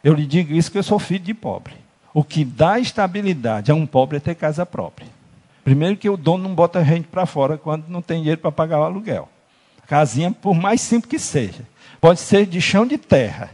[0.02, 1.74] Eu lhe digo isso que eu sou filho de pobre.
[2.14, 5.19] O que dá estabilidade a um pobre é ter casa própria.
[5.70, 8.80] Primeiro que o dono não bota gente para fora quando não tem dinheiro para pagar
[8.80, 9.30] o aluguel.
[9.86, 11.62] Casinha, por mais simples que seja,
[12.02, 13.52] pode ser de chão de terra,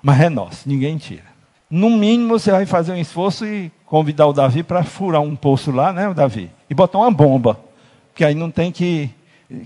[0.00, 1.24] mas é nosso, ninguém tira.
[1.68, 5.72] No mínimo você vai fazer um esforço e convidar o Davi para furar um poço
[5.72, 6.48] lá, né, o Davi?
[6.70, 7.58] E botar uma bomba,
[8.10, 9.10] porque aí não tem que,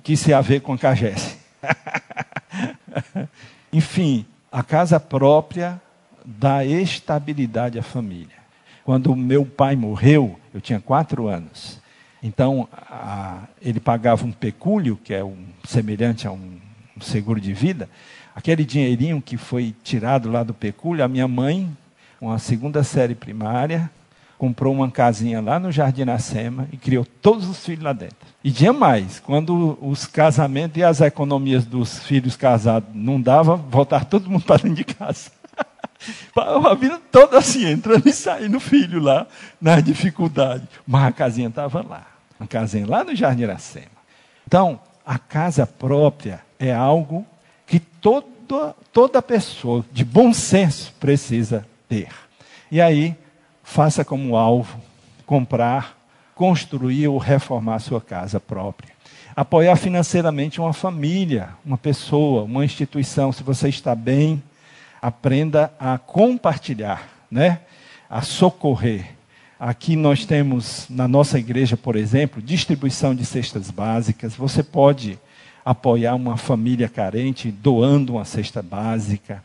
[0.03, 1.37] que se haver com a cagesse.
[3.71, 5.79] Enfim, a casa própria
[6.25, 8.41] dá estabilidade à família.
[8.83, 11.82] Quando meu pai morreu, eu tinha quatro anos.
[12.23, 16.59] Então, a, ele pagava um pecúlio, que é um, semelhante a um,
[16.97, 17.89] um seguro de vida.
[18.35, 21.69] Aquele dinheirinho que foi tirado lá do pecúlio, a minha mãe,
[22.21, 23.91] uma segunda série primária,
[24.39, 28.17] comprou uma casinha lá no Jardim Iracema e criou todos os filhos lá dentro.
[28.43, 34.05] E tinha mais, quando os casamentos e as economias dos filhos casados não davam, voltava
[34.05, 35.31] todo mundo para dentro de casa.
[36.35, 39.27] a vida toda assim, entrando e saindo filho lá,
[39.61, 40.67] nas dificuldades.
[40.87, 42.12] Mas a casinha estava lá.
[42.43, 43.87] Uma casinha lá no Jardim Iracema.
[44.45, 47.25] Então, a casa própria é algo
[47.65, 52.09] que toda, toda pessoa de bom senso precisa ter.
[52.69, 53.17] E aí,
[53.63, 54.81] faça como alvo
[55.25, 55.97] comprar,
[56.35, 58.91] construir ou reformar sua casa própria.
[59.37, 63.31] Apoiar financeiramente uma família, uma pessoa, uma instituição.
[63.31, 64.43] Se você está bem,
[65.01, 67.61] aprenda a compartilhar, né?
[68.11, 69.07] a socorrer.
[69.65, 74.35] Aqui nós temos, na nossa igreja, por exemplo, distribuição de cestas básicas.
[74.35, 75.17] Você pode
[75.65, 79.41] apoiar uma família carente doando uma cesta básica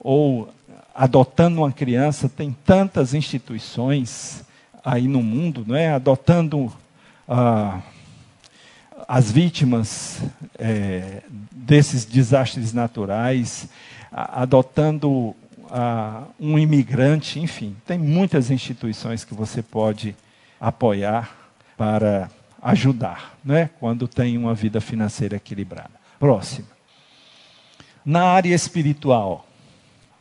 [0.00, 0.52] ou
[0.92, 4.42] adotando uma criança, tem tantas instituições
[4.84, 5.92] aí no mundo, não é?
[5.92, 6.72] Adotando
[7.28, 7.78] ah,
[9.06, 10.20] as vítimas
[10.58, 11.22] é,
[11.52, 13.68] desses desastres naturais,
[14.10, 15.36] adotando
[16.38, 20.14] um imigrante, enfim, tem muitas instituições que você pode
[20.60, 21.34] apoiar
[21.76, 22.30] para
[22.62, 23.70] ajudar, né?
[23.80, 25.90] Quando tem uma vida financeira equilibrada.
[26.18, 26.66] Próximo.
[28.04, 29.46] Na área espiritual,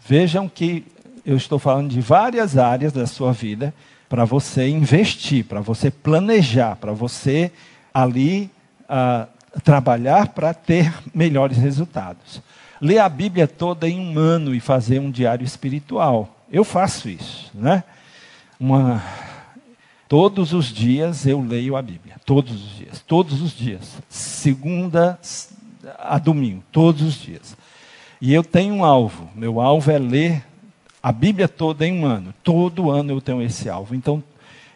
[0.06, 0.86] Vejam que
[1.26, 3.74] eu estou falando de várias áreas da sua vida
[4.10, 7.52] para você investir, para você planejar, para você
[7.94, 8.50] ali
[8.90, 9.28] uh,
[9.62, 12.42] trabalhar para ter melhores resultados.
[12.82, 16.36] Ler a Bíblia toda em um ano e fazer um diário espiritual.
[16.52, 17.84] Eu faço isso, né?
[18.60, 19.04] Uma,
[20.10, 25.20] todos os dias eu leio a Bíblia, todos os dias, todos os dias, segunda
[26.00, 27.56] a domingo, todos os dias.
[28.20, 29.30] E eu tenho um alvo.
[29.36, 30.44] Meu alvo é ler
[31.02, 32.34] a Bíblia toda em um ano.
[32.44, 33.96] Todo ano eu tenho esse alvo.
[33.96, 34.24] Então,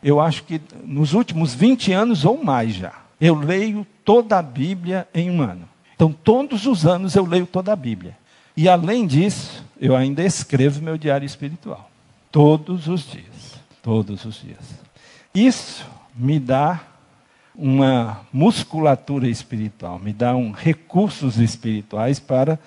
[0.03, 5.07] eu acho que nos últimos 20 anos ou mais já, eu leio toda a Bíblia
[5.13, 5.67] em um ano.
[5.95, 8.17] Então, todos os anos eu leio toda a Bíblia.
[8.55, 11.89] E além disso, eu ainda escrevo meu diário espiritual.
[12.31, 13.55] Todos os dias.
[13.81, 14.59] Todos os dias.
[15.33, 16.81] Isso me dá
[17.53, 22.59] uma musculatura espiritual, me dá um recursos espirituais para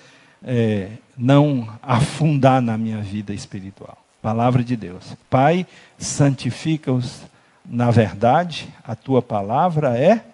[0.42, 3.98] é, não afundar na minha vida espiritual.
[4.22, 5.14] Palavra de Deus.
[5.28, 5.66] Pai,
[5.98, 7.22] santifica-os
[7.68, 10.24] na verdade, a tua palavra é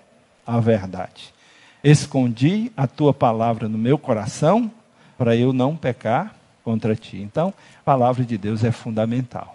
[0.47, 1.34] a verdade.
[1.85, 4.71] Escondi a tua palavra no meu coração
[5.19, 7.19] para eu não pecar contra ti.
[7.19, 9.55] Então, a palavra de Deus é fundamental.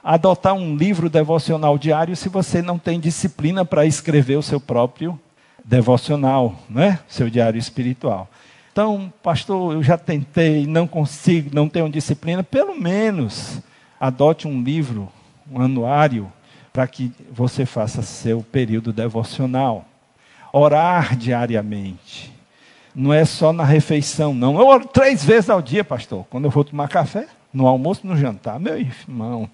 [0.00, 5.18] Adotar um livro devocional diário se você não tem disciplina para escrever o seu próprio
[5.64, 7.00] devocional, né?
[7.08, 8.28] seu diário espiritual.
[8.70, 12.44] Então, pastor, eu já tentei, não consigo, não tenho disciplina.
[12.44, 13.60] Pelo menos
[13.98, 15.08] adote um livro,
[15.50, 16.30] um anuário,
[16.72, 19.86] para que você faça seu período devocional.
[20.56, 22.32] Orar diariamente.
[22.94, 24.58] Não é só na refeição, não.
[24.58, 26.24] Eu oro três vezes ao dia, pastor.
[26.30, 28.60] Quando eu vou tomar café, no almoço, no jantar.
[28.60, 29.50] Meu irmão,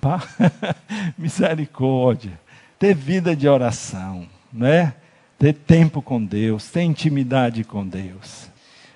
[1.18, 2.32] misericórdia.
[2.78, 4.94] Ter vida de oração, né?
[5.38, 8.50] ter tempo com Deus, ter intimidade com Deus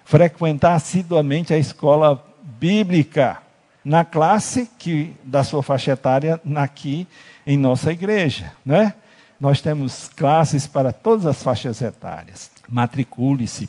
[0.05, 3.39] frequentar assiduamente a escola bíblica
[3.85, 7.07] na classe que da sua faixa etária aqui
[7.47, 8.95] em nossa igreja, né?
[9.41, 12.51] Nós temos classes para todas as faixas etárias.
[12.69, 13.69] Matricule-se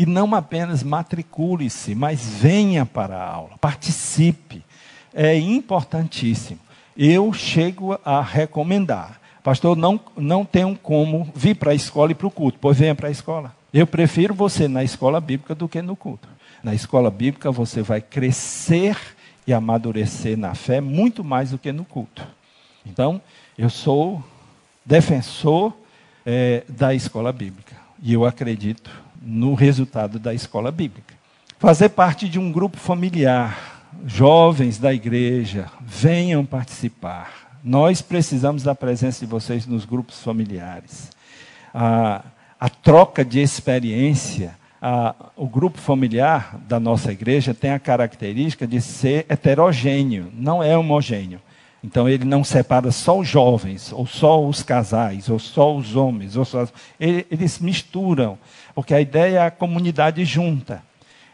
[0.00, 4.64] e não apenas matricule-se, mas venha para a aula, participe.
[5.12, 6.58] É importantíssimo.
[6.96, 9.20] Eu chego a recomendar.
[9.42, 12.58] Pastor, não, não tenho como vir para a escola e para o culto.
[12.60, 13.54] Pois venha para a escola.
[13.74, 16.28] Eu prefiro você na escola bíblica do que no culto.
[16.62, 18.96] Na escola bíblica você vai crescer
[19.46, 22.26] e amadurecer na fé muito mais do que no culto.
[22.86, 23.20] Então,
[23.58, 24.24] eu sou
[24.84, 25.72] defensor
[26.24, 27.76] é, da escola bíblica.
[28.02, 28.90] E eu acredito
[29.20, 31.14] no resultado da escola bíblica.
[31.58, 37.58] Fazer parte de um grupo familiar, jovens da igreja, venham participar.
[37.62, 41.10] Nós precisamos da presença de vocês nos grupos familiares.
[41.74, 42.22] Ah,
[42.58, 44.58] a troca de experiência.
[44.82, 50.76] A, o grupo familiar da nossa igreja tem a característica de ser heterogêneo, não é
[50.76, 51.38] homogêneo.
[51.82, 56.36] Então ele não separa só os jovens, ou só os casais, ou só os homens,
[56.36, 56.68] ou só...
[56.98, 58.38] eles misturam,
[58.74, 60.82] porque a ideia é a comunidade junta.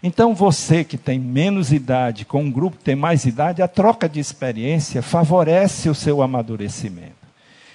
[0.02, 4.08] Então você que tem menos idade, com um grupo que tem mais idade, a troca
[4.08, 7.26] de experiência favorece o seu amadurecimento.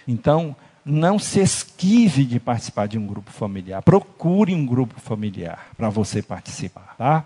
[0.07, 3.81] Então, não se esquive de participar de um grupo familiar.
[3.81, 7.25] Procure um grupo familiar para você participar, tá?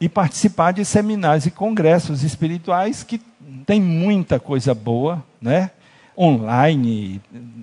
[0.00, 3.20] e participar de seminários e congressos espirituais que
[3.66, 5.70] tem muita coisa boa, né?
[6.16, 7.20] Online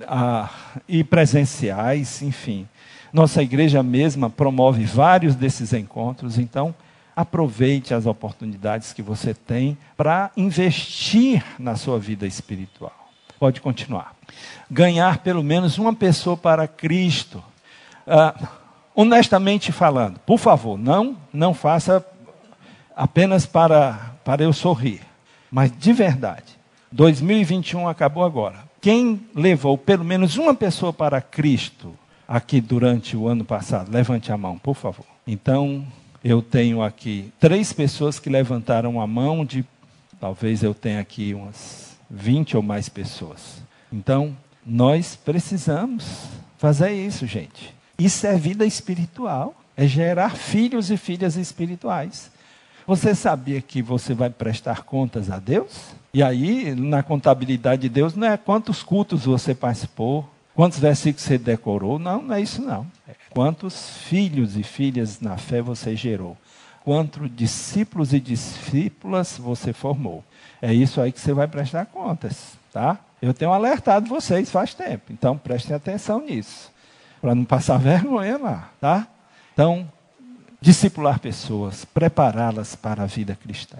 [0.07, 0.49] ah,
[0.87, 2.67] e presenciais, enfim.
[3.13, 6.73] Nossa igreja mesma promove vários desses encontros, então
[7.15, 12.93] aproveite as oportunidades que você tem para investir na sua vida espiritual.
[13.39, 14.15] Pode continuar.
[14.69, 17.43] Ganhar pelo menos uma pessoa para Cristo.
[18.05, 18.35] Ah,
[18.95, 22.03] honestamente falando, por favor, não, não faça
[22.95, 25.01] apenas para, para eu sorrir,
[25.51, 26.57] mas de verdade.
[26.91, 28.65] 2021 acabou agora.
[28.79, 31.93] Quem levou pelo menos uma pessoa para Cristo
[32.27, 33.91] aqui durante o ano passado?
[33.91, 35.05] Levante a mão, por favor.
[35.25, 35.85] Então,
[36.23, 39.65] eu tenho aqui três pessoas que levantaram a mão de
[40.19, 43.61] talvez eu tenha aqui umas 20 ou mais pessoas.
[43.91, 44.35] Então,
[44.65, 46.25] nós precisamos
[46.57, 47.73] fazer isso, gente.
[47.97, 52.31] Isso é vida espiritual, é gerar filhos e filhas espirituais.
[52.87, 55.93] Você sabia que você vai prestar contas a Deus?
[56.13, 60.25] E aí, na contabilidade de Deus, não é quantos cultos você participou,
[60.55, 62.87] quantos versículos você decorou, não, não é isso não.
[63.05, 66.37] É quantos filhos e filhas na fé você gerou,
[66.85, 70.23] quantos discípulos e discípulas você formou.
[70.61, 72.97] É isso aí que você vai prestar contas, tá?
[73.21, 76.71] Eu tenho alertado vocês faz tempo, então prestem atenção nisso,
[77.19, 79.05] para não passar vergonha lá, tá?
[79.51, 79.91] Então,
[80.67, 83.77] discipular pessoas, prepará-las para a vida cristã.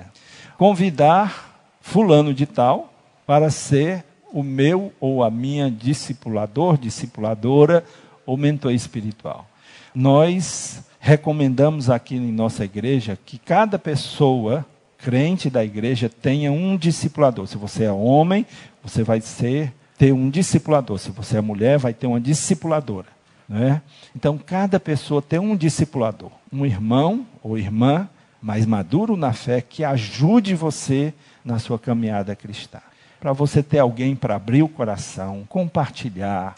[0.58, 2.94] Convidar fulano de tal
[3.26, 7.84] para ser o meu ou a minha discipulador, discipuladora
[8.26, 9.46] ou mentor espiritual.
[9.94, 14.66] Nós recomendamos aqui em nossa igreja que cada pessoa
[14.98, 17.48] crente da igreja tenha um discipulador.
[17.48, 18.46] Se você é homem,
[18.82, 20.98] você vai ser ter um discipulador.
[21.00, 23.17] Se você é mulher, vai ter uma discipuladora.
[23.48, 23.82] Né?
[24.16, 28.10] Então, cada pessoa tem um discipulador, um irmão ou irmã
[28.42, 31.14] mais maduro na fé que ajude você
[31.46, 32.80] na sua caminhada cristã.
[33.20, 36.56] Para você ter alguém para abrir o coração, compartilhar,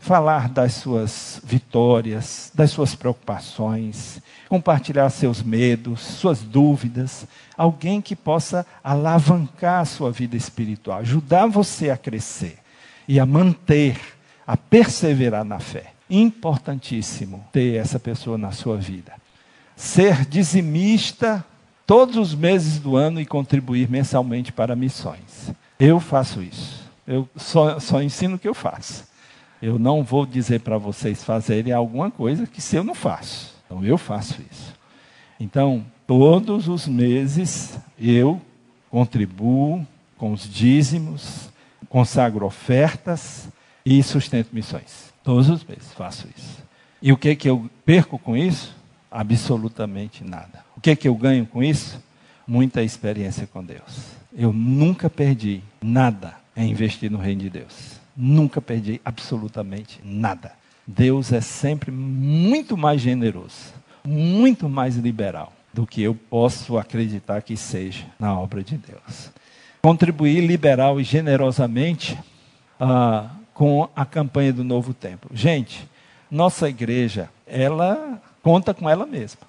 [0.00, 7.26] falar das suas vitórias, das suas preocupações, compartilhar seus medos, suas dúvidas,
[7.56, 12.58] alguém que possa alavancar a sua vida espiritual, ajudar você a crescer
[13.06, 14.00] e a manter,
[14.46, 19.12] a perseverar na fé importantíssimo ter essa pessoa na sua vida.
[19.76, 21.44] Ser dizimista
[21.86, 25.52] todos os meses do ano e contribuir mensalmente para missões.
[25.78, 26.80] Eu faço isso.
[27.06, 29.04] Eu só, só ensino o que eu faço.
[29.62, 33.54] Eu não vou dizer para vocês fazerem alguma coisa que se eu não faço.
[33.66, 34.74] Então eu faço isso.
[35.38, 38.40] Então, todos os meses eu
[38.90, 39.86] contribuo
[40.18, 41.48] com os dízimos,
[41.88, 43.48] consagro ofertas
[43.84, 45.12] e sustento missões.
[45.30, 46.60] Todos os meses faço isso.
[47.00, 48.74] E o que, que eu perco com isso?
[49.08, 50.64] Absolutamente nada.
[50.76, 52.02] O que, que eu ganho com isso?
[52.44, 54.08] Muita experiência com Deus.
[54.36, 58.00] Eu nunca perdi nada em investir no reino de Deus.
[58.16, 60.50] Nunca perdi absolutamente nada.
[60.84, 63.72] Deus é sempre muito mais generoso,
[64.04, 69.30] muito mais liberal do que eu posso acreditar que seja na obra de Deus.
[69.80, 72.18] Contribuir liberal e generosamente
[72.80, 73.30] ah,
[73.60, 75.30] com a campanha do Novo Templo.
[75.34, 75.86] Gente,
[76.30, 79.42] nossa igreja, ela conta com ela mesma.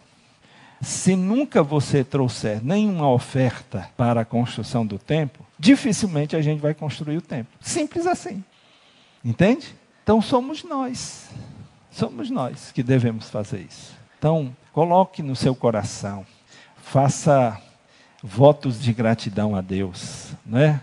[0.82, 6.74] Se nunca você trouxer nenhuma oferta para a construção do templo, dificilmente a gente vai
[6.74, 7.54] construir o templo.
[7.62, 8.44] Simples assim.
[9.24, 9.74] Entende?
[10.04, 11.30] Então somos nós.
[11.90, 13.94] Somos nós que devemos fazer isso.
[14.20, 16.26] Então, coloque no seu coração,
[16.76, 17.58] faça
[18.22, 20.82] votos de gratidão a Deus, né?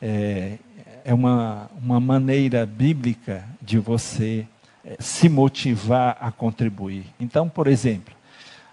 [0.00, 0.56] É,
[1.04, 4.46] é uma, uma maneira bíblica de você
[4.84, 7.04] é, se motivar a contribuir.
[7.18, 8.14] Então, por exemplo,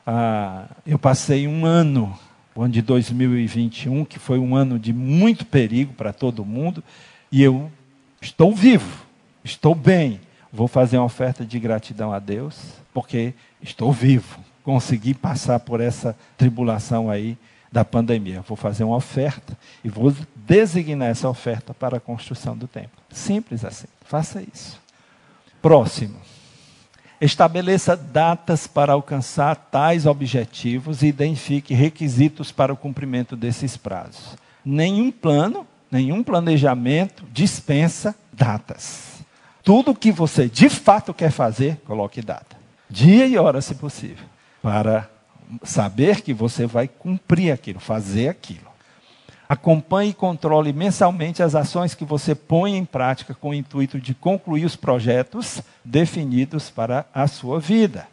[0.05, 2.17] ah, eu passei um ano,
[2.55, 6.83] o ano de 2021, que foi um ano de muito perigo para todo mundo,
[7.31, 7.71] e eu
[8.21, 9.05] estou vivo,
[9.43, 10.21] estou bem.
[10.51, 12.57] Vou fazer uma oferta de gratidão a Deus,
[12.93, 14.39] porque estou vivo.
[14.63, 17.37] Consegui passar por essa tribulação aí
[17.71, 18.41] da pandemia.
[18.41, 23.01] Vou fazer uma oferta e vou designar essa oferta para a construção do templo.
[23.09, 23.87] Simples assim.
[24.05, 24.79] Faça isso.
[25.61, 26.19] Próximo.
[27.19, 34.35] Estabeleça datas para alcançar tais objetivos e identifique requisitos para o cumprimento desses prazos.
[34.63, 39.23] Nenhum plano, nenhum planejamento dispensa datas.
[39.63, 42.55] Tudo que você de fato quer fazer, coloque data.
[42.89, 44.25] Dia e hora, se possível,
[44.61, 45.09] para
[45.63, 48.67] saber que você vai cumprir aquilo, fazer aquilo.
[49.49, 54.13] Acompanhe e controle mensalmente as ações que você põe em prática com o intuito de
[54.13, 58.07] concluir os projetos definidos para a sua vida.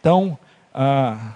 [0.00, 0.36] Então,
[0.74, 1.34] ah,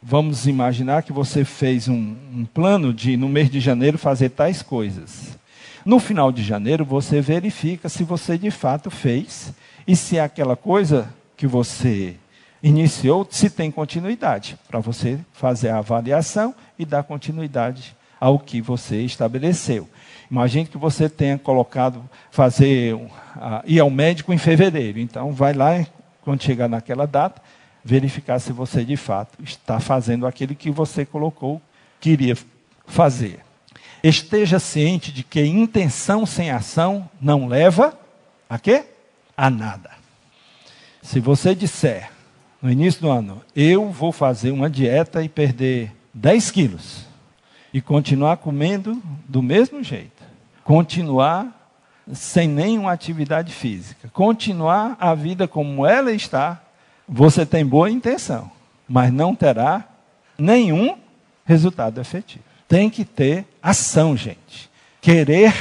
[0.00, 4.62] vamos imaginar que você fez um, um plano de, no mês de janeiro, fazer tais
[4.62, 5.36] coisas.
[5.84, 9.52] No final de janeiro, você verifica se você de fato fez
[9.86, 12.16] e se aquela coisa que você
[12.64, 19.02] iniciou, se tem continuidade, para você fazer a avaliação e dar continuidade ao que você
[19.02, 19.86] estabeleceu.
[20.30, 23.04] Imagine que você tenha colocado fazer uh,
[23.66, 24.98] ir ao médico em fevereiro.
[24.98, 25.86] Então, vai lá,
[26.22, 27.42] quando chegar naquela data,
[27.84, 31.60] verificar se você de fato está fazendo aquilo que você colocou,
[32.00, 32.34] queria
[32.86, 33.40] fazer.
[34.02, 37.92] Esteja ciente de que intenção sem ação não leva
[38.48, 38.84] a quê?
[39.36, 39.90] A nada.
[41.02, 42.13] Se você disser
[42.64, 47.04] no início do ano, eu vou fazer uma dieta e perder 10 quilos,
[47.74, 50.22] e continuar comendo do mesmo jeito,
[50.64, 51.70] continuar
[52.10, 56.62] sem nenhuma atividade física, continuar a vida como ela está,
[57.06, 58.50] você tem boa intenção,
[58.88, 59.86] mas não terá
[60.38, 60.96] nenhum
[61.44, 62.44] resultado efetivo.
[62.66, 64.70] Tem que ter ação, gente.
[65.02, 65.54] Querer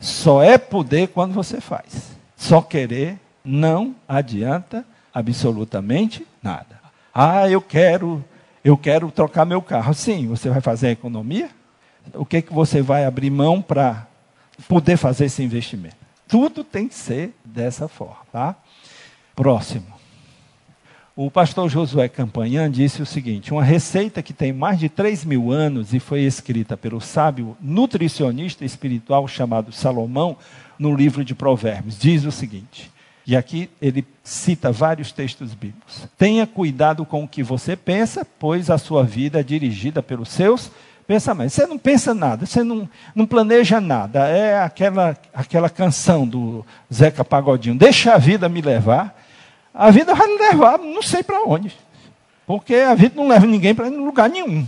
[0.00, 2.16] só é poder quando você faz.
[2.34, 4.82] Só querer não adianta
[5.12, 6.80] absolutamente nada.
[7.14, 8.24] Ah, eu quero,
[8.64, 9.92] eu quero trocar meu carro.
[9.94, 11.50] Sim, você vai fazer a economia?
[12.14, 14.06] O que que você vai abrir mão para
[14.68, 15.96] poder fazer esse investimento?
[16.26, 18.56] Tudo tem que ser dessa forma, tá?
[19.34, 19.92] Próximo.
[21.14, 25.52] O pastor Josué Campanhã disse o seguinte: uma receita que tem mais de 3 mil
[25.52, 30.38] anos e foi escrita pelo sábio nutricionista espiritual chamado Salomão
[30.78, 32.91] no livro de Provérbios, diz o seguinte.
[33.26, 36.08] E aqui ele cita vários textos bíblicos.
[36.18, 40.70] Tenha cuidado com o que você pensa, pois a sua vida é dirigida pelos seus
[41.06, 41.54] pensamentos.
[41.54, 44.26] Você não pensa nada, você não, não planeja nada.
[44.26, 49.16] É aquela, aquela canção do Zeca Pagodinho: Deixa a vida me levar
[49.74, 51.74] a vida vai lhe levar não sei para onde.
[52.46, 54.66] Porque a vida não leva ninguém para lugar nenhum.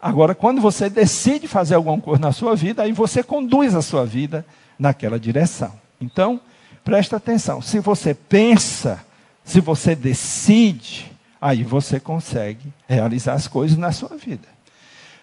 [0.00, 4.06] Agora, quando você decide fazer alguma coisa na sua vida, aí você conduz a sua
[4.06, 4.46] vida
[4.78, 5.72] naquela direção.
[6.00, 6.40] Então,
[6.84, 7.60] presta atenção.
[7.62, 9.04] Se você pensa,
[9.44, 11.10] se você decide,
[11.40, 14.48] aí você consegue realizar as coisas na sua vida.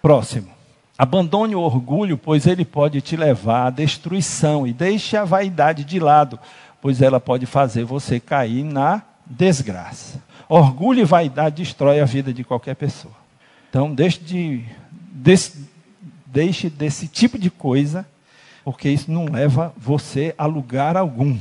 [0.01, 0.49] Próximo.
[0.97, 5.99] Abandone o orgulho, pois ele pode te levar à destruição, e deixe a vaidade de
[5.99, 6.39] lado,
[6.81, 10.21] pois ela pode fazer você cair na desgraça.
[10.49, 13.13] Orgulho e vaidade destrói a vida de qualquer pessoa.
[13.69, 14.65] Então, deixe, de,
[15.11, 15.69] desse,
[16.25, 18.07] deixe desse tipo de coisa,
[18.67, 21.39] porque isso não leva você a lugar algum.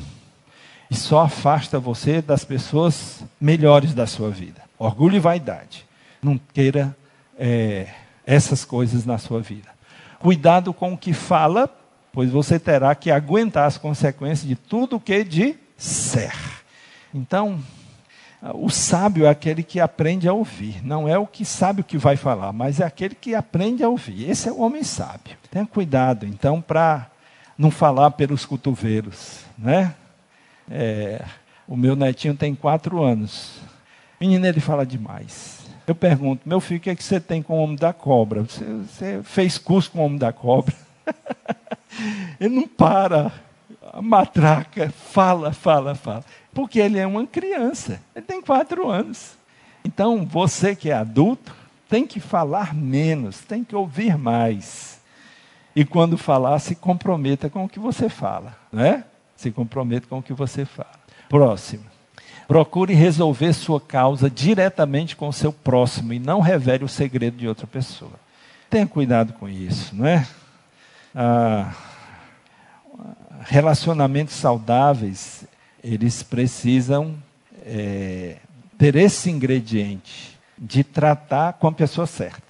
[0.89, 4.63] E só afasta você das pessoas melhores da sua vida.
[4.79, 5.85] Orgulho e vaidade.
[6.23, 6.97] Não queira
[7.37, 7.89] é,
[8.25, 9.69] essas coisas na sua vida.
[10.21, 11.69] Cuidado com o que fala,
[12.13, 16.33] pois você terá que aguentar as consequências de tudo o que disser.
[17.13, 17.59] Então,
[18.55, 20.81] o sábio é aquele que aprende a ouvir.
[20.87, 23.89] Não é o que sabe o que vai falar, mas é aquele que aprende a
[23.89, 24.31] ouvir.
[24.31, 25.37] Esse é o homem sábio.
[25.51, 27.11] Tenha cuidado, então, para
[27.57, 29.41] não falar pelos cotovelos.
[29.57, 29.95] Né?
[30.71, 31.25] É,
[31.67, 33.61] o meu netinho tem quatro anos.
[34.21, 35.67] Menino, ele fala demais.
[35.87, 38.43] Eu pergunto, meu filho, o que, é que você tem com o homem da cobra?
[38.43, 40.75] Você, você fez curso com o homem da cobra?
[42.41, 43.33] Ele não para.
[43.93, 46.25] A matraca fala, fala, fala.
[46.53, 48.01] Porque ele é uma criança.
[48.15, 49.33] Ele tem quatro anos.
[49.85, 51.55] Então, você que é adulto,
[51.89, 54.96] tem que falar menos, tem que ouvir mais.
[55.77, 58.57] E quando falar, se comprometa com o que você fala.
[58.73, 59.05] Né?
[59.37, 60.99] Se comprometa com o que você fala.
[61.29, 61.85] Próximo.
[62.49, 67.47] Procure resolver sua causa diretamente com o seu próximo e não revele o segredo de
[67.47, 68.13] outra pessoa.
[68.71, 70.27] Tenha cuidado com isso, não é?
[71.15, 71.75] Ah,
[73.43, 75.45] relacionamentos saudáveis,
[75.85, 77.15] eles precisam
[77.65, 78.37] é,
[78.79, 82.46] ter esse ingrediente de tratar com a pessoa certa.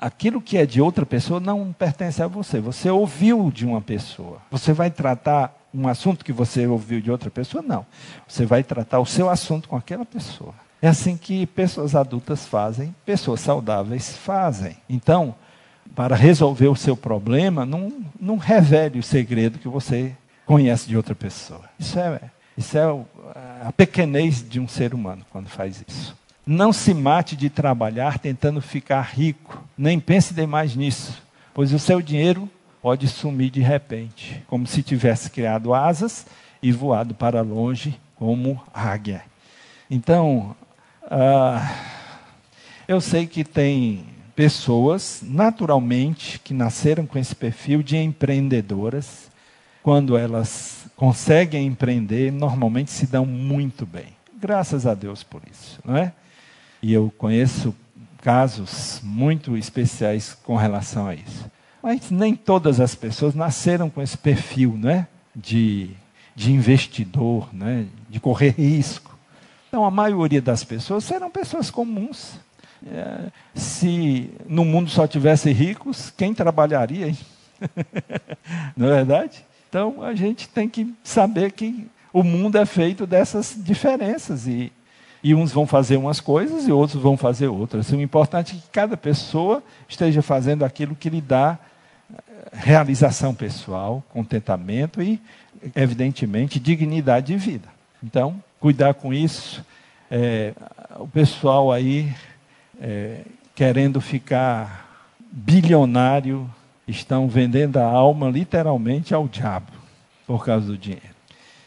[0.00, 2.60] Aquilo que é de outra pessoa não pertence a você.
[2.60, 4.40] Você ouviu de uma pessoa.
[4.50, 7.62] Você vai tratar um assunto que você ouviu de outra pessoa?
[7.62, 7.84] Não.
[8.28, 10.54] Você vai tratar o seu assunto com aquela pessoa.
[10.80, 14.76] É assim que pessoas adultas fazem, pessoas saudáveis fazem.
[14.88, 15.34] Então,
[15.94, 20.14] para resolver o seu problema, não, não revele o segredo que você
[20.44, 21.62] conhece de outra pessoa.
[21.78, 22.20] Isso é,
[22.56, 22.82] isso é
[23.64, 26.16] a pequenez de um ser humano quando faz isso.
[26.46, 31.22] Não se mate de trabalhar tentando ficar rico, nem pense demais nisso,
[31.54, 32.50] pois o seu dinheiro
[32.82, 36.26] pode sumir de repente, como se tivesse criado asas
[36.62, 39.22] e voado para longe como águia.
[39.90, 40.54] Então,
[41.10, 41.66] ah,
[42.86, 44.04] eu sei que tem
[44.36, 49.30] pessoas, naturalmente, que nasceram com esse perfil de empreendedoras,
[49.82, 54.08] quando elas conseguem empreender, normalmente se dão muito bem.
[54.38, 56.12] Graças a Deus por isso, não é?
[56.84, 57.74] E eu conheço
[58.20, 61.50] casos muito especiais com relação a isso.
[61.82, 65.08] Mas nem todas as pessoas nasceram com esse perfil né?
[65.34, 65.92] de,
[66.36, 67.86] de investidor, né?
[68.10, 69.16] de correr risco.
[69.66, 72.38] Então, a maioria das pessoas serão pessoas comuns.
[72.86, 77.16] É, se no mundo só tivesse ricos, quem trabalharia?
[78.76, 79.42] Não é verdade?
[79.70, 84.70] Então, a gente tem que saber que o mundo é feito dessas diferenças e,
[85.24, 87.90] e uns vão fazer umas coisas e outros vão fazer outras.
[87.90, 91.58] O importante é que cada pessoa esteja fazendo aquilo que lhe dá
[92.52, 95.18] realização pessoal, contentamento e,
[95.74, 97.66] evidentemente, dignidade de vida.
[98.02, 99.64] Então, cuidar com isso.
[100.10, 100.52] É,
[100.96, 102.14] o pessoal aí
[102.78, 103.22] é,
[103.54, 104.94] querendo ficar
[105.32, 106.48] bilionário
[106.86, 109.72] estão vendendo a alma literalmente ao diabo
[110.26, 111.14] por causa do dinheiro.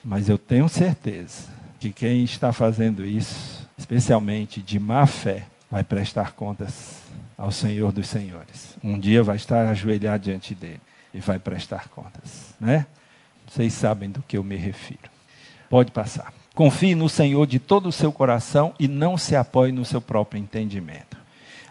[0.05, 6.33] Mas eu tenho certeza que quem está fazendo isso, especialmente de má fé, vai prestar
[6.33, 7.01] contas
[7.37, 8.77] ao Senhor dos Senhores.
[8.83, 10.81] Um dia vai estar ajoelhado diante dele
[11.13, 12.85] e vai prestar contas, né?
[13.47, 15.09] Vocês sabem do que eu me refiro.
[15.69, 16.33] Pode passar.
[16.53, 20.39] Confie no Senhor de todo o seu coração e não se apoie no seu próprio
[20.39, 21.17] entendimento.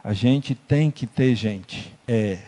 [0.03, 2.39] A gente tem que ter, gente, é,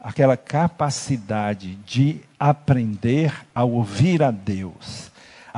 [0.00, 5.07] aquela capacidade de aprender a ouvir a Deus,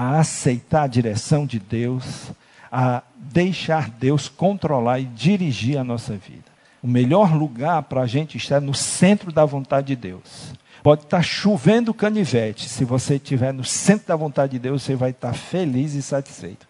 [0.01, 2.33] a aceitar a direção de Deus,
[2.73, 6.51] a deixar Deus controlar e dirigir a nossa vida.
[6.83, 10.55] O melhor lugar para a gente estar é no centro da vontade de Deus.
[10.83, 15.11] Pode estar chovendo canivete, se você estiver no centro da vontade de Deus, você vai
[15.11, 16.67] estar feliz e satisfeito.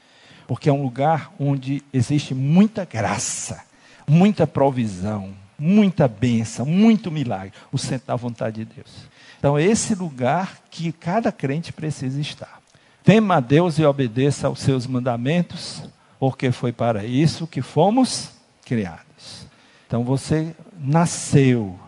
[0.48, 3.62] Porque é um lugar onde existe muita graça,
[4.08, 7.52] muita provisão, muita bênção, muito milagre.
[7.70, 8.90] O centro da vontade de Deus.
[9.38, 12.59] Então, é esse lugar que cada crente precisa estar.
[13.02, 15.82] Tema a Deus e obedeça aos seus mandamentos,
[16.18, 18.30] porque foi para isso que fomos
[18.64, 19.46] criados.
[19.86, 21.78] Então você nasceu,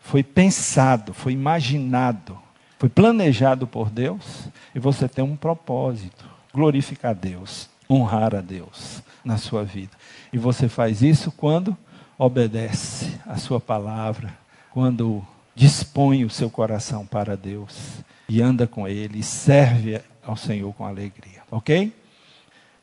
[0.00, 2.38] foi pensado, foi imaginado,
[2.78, 9.36] foi planejado por Deus e você tem um propósito: glorificar Deus, honrar a Deus na
[9.38, 9.92] sua vida.
[10.32, 11.76] E você faz isso quando
[12.16, 14.32] obedece a sua palavra,
[14.70, 20.00] quando dispõe o seu coração para Deus e anda com Ele e serve
[20.30, 21.42] ao Senhor com alegria.
[21.50, 21.92] Ok?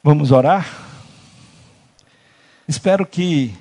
[0.03, 0.67] Vamos orar?
[2.67, 3.53] Espero que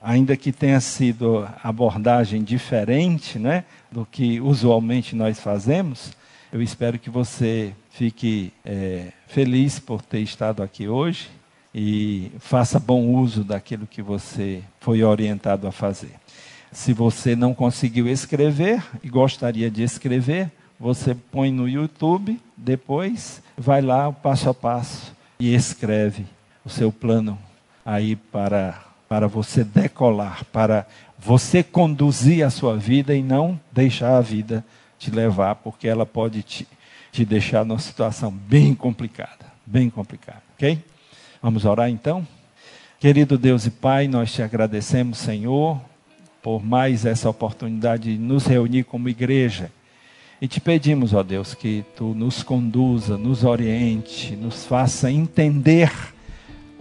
[0.00, 6.12] ainda que tenha sido abordagem diferente né, do que usualmente nós fazemos,
[6.52, 11.30] eu espero que você fique é, feliz por ter estado aqui hoje
[11.74, 16.12] e faça bom uso daquilo que você foi orientado a fazer.
[16.70, 23.80] Se você não conseguiu escrever e gostaria de escrever, você põe no YouTube, depois vai
[23.80, 26.26] lá passo a passo e escreve
[26.64, 27.38] o seu plano
[27.84, 30.86] aí para para você decolar, para
[31.18, 34.64] você conduzir a sua vida e não deixar a vida
[34.98, 36.66] te levar, porque ela pode te,
[37.12, 40.82] te deixar numa situação bem complicada, bem complicada, ok?
[41.42, 42.26] Vamos orar então?
[42.98, 45.80] Querido Deus e Pai, nós te agradecemos, Senhor,
[46.42, 49.70] por mais essa oportunidade de nos reunir como igreja.
[50.44, 55.90] E te pedimos, ó Deus, que tu nos conduza, nos oriente, nos faça entender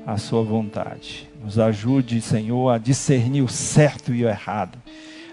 [0.05, 1.29] a sua vontade.
[1.41, 4.77] Nos ajude, Senhor, a discernir o certo e o errado.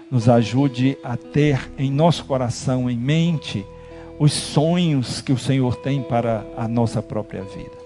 [0.09, 3.65] Nos ajude a ter em nosso coração, em mente,
[4.17, 7.77] os sonhos que o Senhor tem para a nossa própria vida.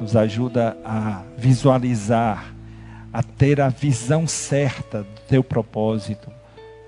[0.00, 2.52] Nos ajuda a visualizar,
[3.12, 6.28] a ter a visão certa do teu propósito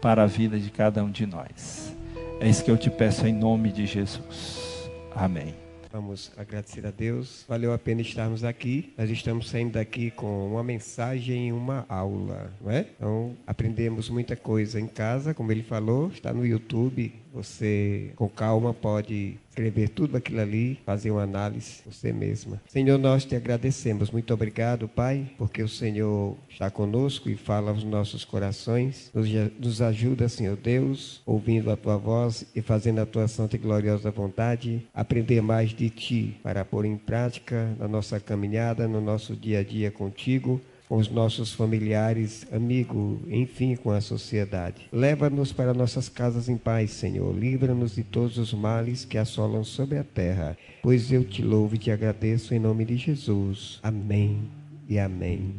[0.03, 1.94] para a vida de cada um de nós.
[2.41, 4.91] É isso que eu te peço em nome de Jesus.
[5.15, 5.55] Amém.
[5.91, 7.45] Vamos agradecer a Deus.
[7.49, 8.93] Valeu a pena estarmos aqui.
[8.99, 12.87] Nós estamos saindo daqui com uma mensagem e uma aula, não é?
[12.97, 17.13] Então, aprendemos muita coisa em casa, como ele falou, está no YouTube.
[17.35, 22.61] Você, com calma, pode escrever tudo aquilo ali, fazer uma análise você mesma.
[22.69, 24.11] Senhor, nós te agradecemos.
[24.11, 29.11] Muito obrigado, Pai, porque o Senhor está conosco e fala aos nossos corações.
[29.59, 34.11] Nos, ajuda, Senhor Deus, ouvindo a tua voz e fazendo a tua santa e gloriosa
[34.11, 39.59] vontade, aprender mais de ti para pôr em prática na nossa caminhada, no nosso dia
[39.59, 44.87] a dia contigo com os nossos familiares, amigos, enfim, com a sociedade.
[44.93, 47.35] Leva-nos para nossas casas em paz, Senhor.
[47.35, 51.79] Livra-nos de todos os males que assolam sobre a terra, pois eu te louvo e
[51.79, 53.81] te agradeço em nome de Jesus.
[53.83, 54.43] Amém
[54.89, 55.55] e amém.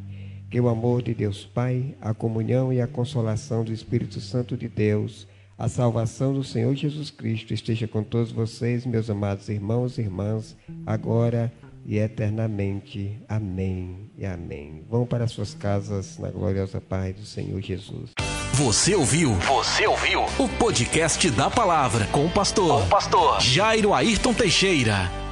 [0.50, 4.70] Que o amor de Deus Pai, a comunhão e a consolação do Espírito Santo de
[4.70, 10.02] Deus, a salvação do Senhor Jesus Cristo esteja com todos vocês, meus amados irmãos e
[10.02, 10.56] irmãs,
[10.86, 11.52] agora
[11.86, 13.20] e eternamente.
[13.30, 14.84] Amém e amém.
[14.90, 18.12] Vão para suas casas na gloriosa paz do Senhor Jesus.
[18.54, 19.34] Você ouviu?
[19.34, 20.22] Você ouviu?
[20.40, 25.25] O podcast da palavra com o pastor, com o pastor Jairo Ayrton Teixeira.